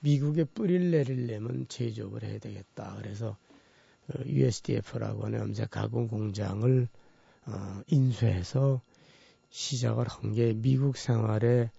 미국에 0.00 0.44
뿌리를 0.44 0.90
내리려면 0.90 1.66
제조업을 1.68 2.24
해야 2.24 2.38
되겠다. 2.38 2.96
그래서 2.98 3.36
USDF라고 4.26 5.24
하는 5.26 5.38
염색 5.40 5.70
가공 5.70 6.08
공장을 6.08 6.88
어, 7.46 7.80
인수해서 7.88 8.80
시작을 9.50 10.06
한 10.08 10.32
게 10.34 10.52
미국 10.54 10.96
생활에 10.96 11.70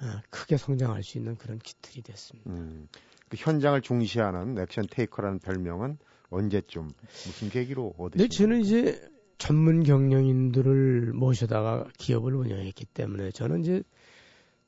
어, 0.00 0.20
크게 0.30 0.56
성장할 0.56 1.02
수 1.02 1.18
있는 1.18 1.36
그런 1.36 1.58
기틀이 1.58 2.02
됐습니다. 2.02 2.50
음, 2.50 2.88
그 3.28 3.36
현장을 3.38 3.80
중시하는 3.80 4.58
액션 4.58 4.86
테이커라는 4.90 5.38
별명은 5.40 5.98
언제쯤 6.30 6.90
무슨 7.26 7.48
계기로 7.50 7.94
얻으신 7.98 8.28
네, 8.28 8.36
저는 8.36 8.60
이제 8.62 9.00
전문 9.38 9.82
경영인들을 9.82 11.12
모셔다가 11.12 11.88
기업을 11.98 12.34
운영했기 12.34 12.86
때문에 12.86 13.30
저는 13.30 13.60
이제 13.60 13.82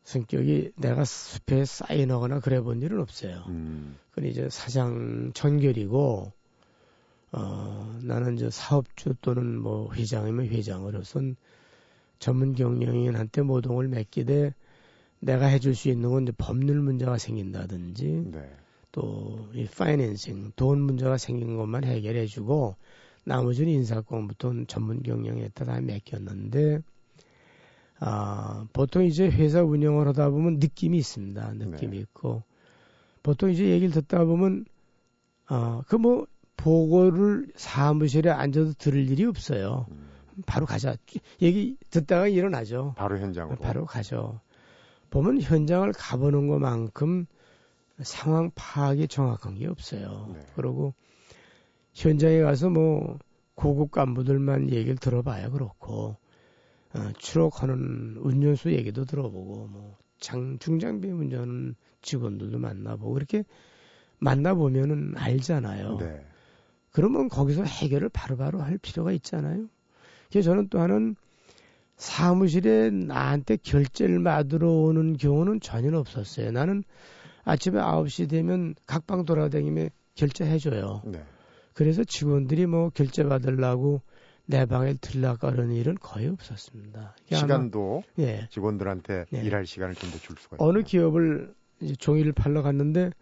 성격이 0.05 0.73
내가 0.77 1.05
숲에 1.05 1.65
쌓여나거나 1.65 2.41
그래 2.41 2.61
본 2.61 2.81
일은 2.81 3.01
없어요. 3.01 3.45
음. 3.49 3.97
그건 4.11 4.31
이제 4.31 4.49
사장 4.51 5.33
전결이고 5.35 6.33
어, 7.33 7.99
나는 8.03 8.37
이제 8.37 8.49
사업주 8.51 9.15
또는 9.21 9.59
뭐 9.61 9.93
회장이면 9.93 10.47
회장으로선 10.47 11.37
전문 12.19 12.55
경영인한테 12.55 13.43
모동을 13.43 13.89
맡기되 13.89 14.55
내가 15.21 15.47
해줄 15.47 15.75
수 15.75 15.89
있는 15.89 16.11
건 16.11 16.23
이제 16.23 16.33
법률 16.37 16.81
문제가 16.81 17.19
생긴다든지 17.19 18.31
네. 18.33 18.57
또이 18.93 19.67
파이낸싱 19.77 20.53
돈 20.57 20.81
문제가 20.81 21.19
생긴 21.19 21.57
것만 21.57 21.85
해결해주고 21.85 22.77
나머지는 23.29 23.73
인사권부터 23.73 24.65
전문 24.67 25.03
경영에다 25.03 25.65
다 25.65 25.81
맡겼는데 25.81 26.81
아 28.01 28.67
보통 28.73 29.05
이제 29.05 29.29
회사 29.29 29.63
운영을 29.63 30.09
하다 30.09 30.31
보면 30.31 30.59
느낌이 30.59 30.97
있습니다. 30.99 31.53
느낌이 31.55 31.97
네. 31.97 32.03
있고 32.03 32.43
보통 33.23 33.51
이제 33.51 33.69
얘기를 33.69 33.93
듣다 33.93 34.25
보면 34.25 34.65
아 35.47 35.83
그 35.87 35.97
뭐 35.97 36.27
보고를 36.57 37.53
사무실에 37.55 38.31
앉아서 38.31 38.73
들을 38.79 39.09
일이 39.09 39.25
없어요. 39.25 39.87
음. 39.91 40.09
바로 40.47 40.67
가자. 40.67 40.97
얘기 41.41 41.77
듣다가 41.91 42.27
일어나죠. 42.29 42.95
바로 42.97 43.19
현장으로. 43.19 43.57
바로 43.59 43.85
가죠. 43.87 44.41
보면 45.11 45.41
현장을 45.41 45.91
가보는 45.93 46.49
것만큼 46.49 47.27
상황 48.03 48.51
파악이 48.55 49.07
정확한 49.09 49.55
게 49.57 49.67
없어요. 49.69 50.31
네. 50.35 50.41
그리고 50.57 50.95
현장에 51.99 52.41
가서 52.41 52.71
뭐 52.71 53.19
고급 53.55 53.91
간부들만 53.91 54.71
얘기를 54.71 54.97
들어봐야 54.97 55.51
그렇고 55.51 56.17
어, 56.95 57.11
추록하는 57.19 58.17
운전수 58.19 58.73
얘기도 58.73 59.05
들어보고 59.05 59.67
뭐 59.67 60.09
장 60.21 60.59
중장비 60.59 61.09
운전하는 61.09 61.75
직원들도 62.03 62.59
만나보고 62.59 63.15
그렇게 63.15 63.45
만나보면은 64.19 65.15
알잖아요. 65.17 65.99
네. 65.99 66.27
그러면 66.91 67.29
거기서 67.29 67.63
해결을 67.63 68.09
바로 68.09 68.37
바로 68.37 68.61
할 68.61 68.79
필요가 68.79 69.13
있잖아요. 69.13 69.69
그래서 70.31 70.51
저는 70.51 70.69
또 70.69 70.81
하나는 70.81 71.15
사무실에 71.97 72.91
나한테 72.91 73.57
결제를 73.57 74.23
받으러 74.23 74.71
오는 74.71 75.17
경우는 75.17 75.61
전혀 75.61 75.97
없었어요. 75.97 76.51
나는 76.53 76.85
아침에 77.45 77.81
9시 77.81 78.29
되면 78.29 78.75
각방 78.87 79.25
돌아다니며 79.25 79.89
결제해줘요. 80.15 81.03
네. 81.07 81.23
그래서 81.79 82.03
직원들이 82.03 82.67
뭐 82.67 82.91
결제 82.91 83.23
받으려고 83.23 84.03
내 84.47 84.67
방에 84.67 84.95
그런 85.41 85.71
일은 85.71 85.95
거의 86.01 86.27
없었습니다. 86.27 87.15
시간도 87.33 88.03
예. 88.19 88.49
직원들한테 88.51 89.27
예. 89.33 89.43
일할 89.45 89.65
시간을 89.65 89.95
좀 89.95 90.11
더 90.11 90.19
줄 90.19 90.37
수가 90.37 90.57
있어요. 90.57 90.69
어느 90.69 90.83
기업을 90.83 91.55
종이를 92.01 92.33
팔러 92.33 92.63
갔는데 92.63 93.13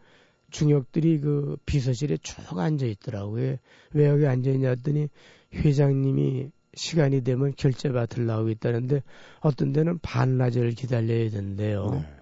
중역들이 0.49 1.21
그 1.21 1.59
비서실에 1.67 2.17
쭉 2.23 2.59
앉아 2.59 2.87
있더라고요. 2.87 3.57
왜 3.93 4.07
여기 4.09 4.27
앉아 4.27 4.49
있냐 4.53 4.71
했더니 4.71 5.11
회장님이 5.53 6.51
시간이 6.73 7.25
되면 7.25 7.53
결제 7.59 7.93
받으려고 7.93 8.49
있다는데 8.49 9.03
어떤 9.41 9.73
데는 9.75 9.99
반나절을 9.99 10.71
기다려야 10.71 11.29
된대요. 11.29 11.91
네. 11.91 12.16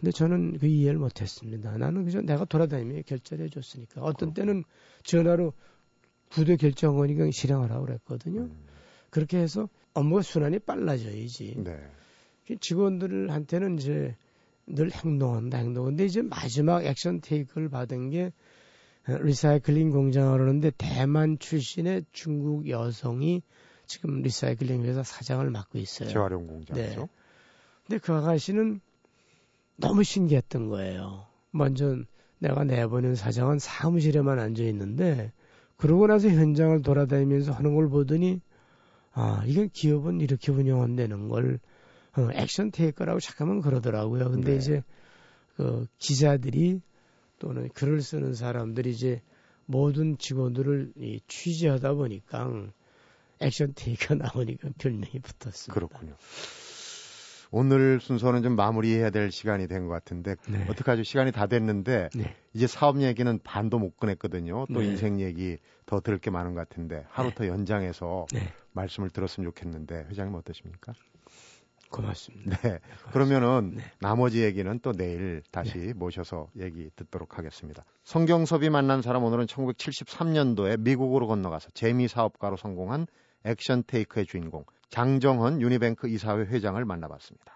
근데 0.00 0.12
저는 0.12 0.58
그 0.58 0.66
이해를 0.66 0.98
못했습니다. 0.98 1.76
나는 1.76 2.04
그저 2.04 2.22
내가 2.22 2.46
돌아다니며 2.46 3.02
결제를 3.02 3.46
해줬으니까. 3.46 4.00
어떤 4.00 4.32
때는 4.32 4.64
전화로 5.04 5.52
부대 6.30 6.56
결정원이가 6.56 7.30
실행을 7.30 7.70
하고 7.70 7.84
그랬거든요. 7.84 8.42
음. 8.42 8.64
그렇게 9.10 9.38
해서 9.38 9.68
업무가 9.92 10.22
순환이 10.22 10.58
빨라져야지. 10.60 11.56
네. 11.58 11.78
직원들한테는 12.60 13.78
이제 13.78 14.16
늘 14.66 14.90
행동한다, 14.90 15.58
행동. 15.58 15.84
근데 15.84 16.06
이제 16.06 16.22
마지막 16.22 16.84
Action 16.84 17.20
Taker를 17.20 17.68
받은 17.68 18.10
게 18.10 18.32
recycling 19.06 19.90
공장을 19.90 20.40
하는데 20.40 20.70
대만 20.78 21.38
출신의 21.38 22.06
중국 22.12 22.68
여성이 22.68 23.42
지금 23.86 24.22
recycling 24.22 24.84
회사 24.84 25.02
사장을 25.02 25.48
맡고 25.50 25.78
있어요. 25.78 26.08
재활용 26.08 26.46
공장이죠. 26.46 27.00
네. 27.00 27.08
근데 27.86 27.98
그 27.98 28.12
아가씨는 28.12 28.80
너무 29.80 30.02
신기했던 30.04 30.68
거예요. 30.68 31.26
먼저 31.50 31.96
내가 32.38 32.64
내보낸 32.64 33.14
사장은 33.14 33.58
사무실에만 33.58 34.38
앉아 34.38 34.62
있는데 34.64 35.32
그러고 35.76 36.06
나서 36.06 36.28
현장을 36.28 36.82
돌아다니면서 36.82 37.52
하는 37.52 37.74
걸 37.74 37.88
보더니 37.88 38.40
아 39.12 39.42
이건 39.46 39.70
기업은 39.70 40.20
이렇게 40.20 40.52
운영한다는 40.52 41.28
걸 41.28 41.58
어, 42.16 42.28
액션 42.34 42.70
테이크라고 42.70 43.20
잠깐만 43.20 43.60
그러더라고요. 43.60 44.30
근데 44.30 44.52
네. 44.52 44.56
이제 44.58 44.82
그 45.56 45.86
기자들이 45.98 46.80
또는 47.38 47.68
글을 47.70 48.02
쓰는 48.02 48.34
사람들이 48.34 48.90
이제 48.90 49.22
모든 49.66 50.18
직원들을 50.18 50.92
이 50.96 51.20
취재하다 51.26 51.94
보니까 51.94 52.50
액션 53.38 53.72
테이크가 53.74 54.14
나오니까 54.34 54.70
별명이 54.78 55.20
붙었습니다. 55.22 55.72
그렇군요. 55.72 56.14
오늘 57.50 58.00
순서는 58.00 58.42
좀 58.42 58.56
마무리해야 58.56 59.10
될 59.10 59.30
시간이 59.30 59.66
된 59.66 59.86
것 59.86 59.92
같은데 59.94 60.36
네. 60.48 60.66
어떡하죠? 60.68 61.02
시간이 61.02 61.32
다 61.32 61.46
됐는데 61.46 62.10
네. 62.14 62.36
이제 62.52 62.66
사업 62.66 63.00
얘기는 63.00 63.38
반도 63.42 63.78
못 63.78 63.96
꺼냈거든요. 63.96 64.66
또 64.72 64.80
네. 64.80 64.86
인생 64.86 65.20
얘기 65.20 65.58
더 65.86 66.00
들을 66.00 66.18
게 66.18 66.30
많은 66.30 66.54
것 66.54 66.68
같은데 66.68 67.04
하루 67.10 67.30
네. 67.30 67.34
더 67.34 67.46
연장해서 67.48 68.26
네. 68.32 68.52
말씀을 68.72 69.10
들었으면 69.10 69.48
좋겠는데 69.50 70.06
회장님 70.10 70.34
어떠십니까? 70.34 70.92
고맙습니다. 71.90 72.56
네. 72.62 72.78
그러면은 73.12 73.74
네. 73.76 73.82
나머지 73.98 74.42
얘기는 74.44 74.78
또 74.80 74.92
내일 74.92 75.42
다시 75.50 75.78
네. 75.78 75.92
모셔서 75.92 76.48
얘기 76.58 76.90
듣도록 76.94 77.36
하겠습니다. 77.36 77.84
성경섭이 78.04 78.70
만난 78.70 79.02
사람 79.02 79.24
오늘은 79.24 79.46
1973년도에 79.46 80.78
미국으로 80.78 81.26
건너가서 81.26 81.70
재미 81.74 82.06
사업가로 82.06 82.56
성공한 82.56 83.06
Action 83.44 83.82
Taker의 83.84 84.26
주인공 84.26 84.64
장정헌 84.90 85.60
유니뱅크 85.60 86.08
이사회 86.08 86.42
회장을 86.42 86.84
만나봤습니다. 86.84 87.52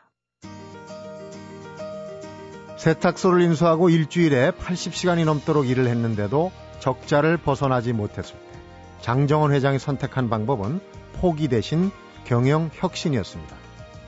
세탁소를 2.79 3.43
인수하고 3.43 3.89
일주일에 3.89 4.51
80시간이 4.53 5.25
넘도록 5.25 5.69
일을 5.69 5.87
했는데도 5.87 6.53
적자를 6.81 7.37
벗어나지 7.39 7.93
못했을 7.93 8.35
때 8.37 8.59
장정헌 9.01 9.53
회장이 9.53 9.79
선택한 9.79 10.29
방법은 10.29 10.81
포기 11.15 11.49
대신 11.49 11.91
경영 12.25 12.71
혁신이었습니다. 12.73 13.57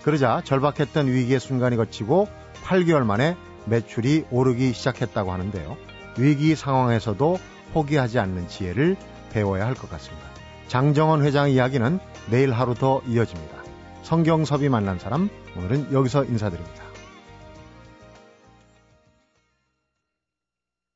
그러자 0.03 0.43
절박했던 0.45 1.09
위기의 1.09 1.41
순간이 1.41 1.77
거치고 1.77 2.29
8개월 2.65 3.05
만에 3.05 3.37
매출이 3.67 4.27
오르기 4.31 4.73
시작했다고 4.73 5.33
하는데요. 5.33 5.77
위기 6.19 6.55
상황에서도 6.55 7.39
포기하지 7.73 8.19
않는 8.21 8.47
지혜를 8.49 8.97
배워야 9.33 9.67
할 9.67 9.75
것 9.75 9.91
같습니다. 9.91 10.36
장정원 10.69 11.23
회장 11.23 11.51
이야기는 11.51 11.99
내일 12.31 12.53
하루 12.53 12.75
더 12.75 13.01
이어집니다. 13.07 13.57
성경섭이 14.03 14.69
만난 14.69 14.99
사람 14.99 15.29
오늘은 15.57 15.93
여기서 15.93 16.25
인사드립니다. 16.25 16.86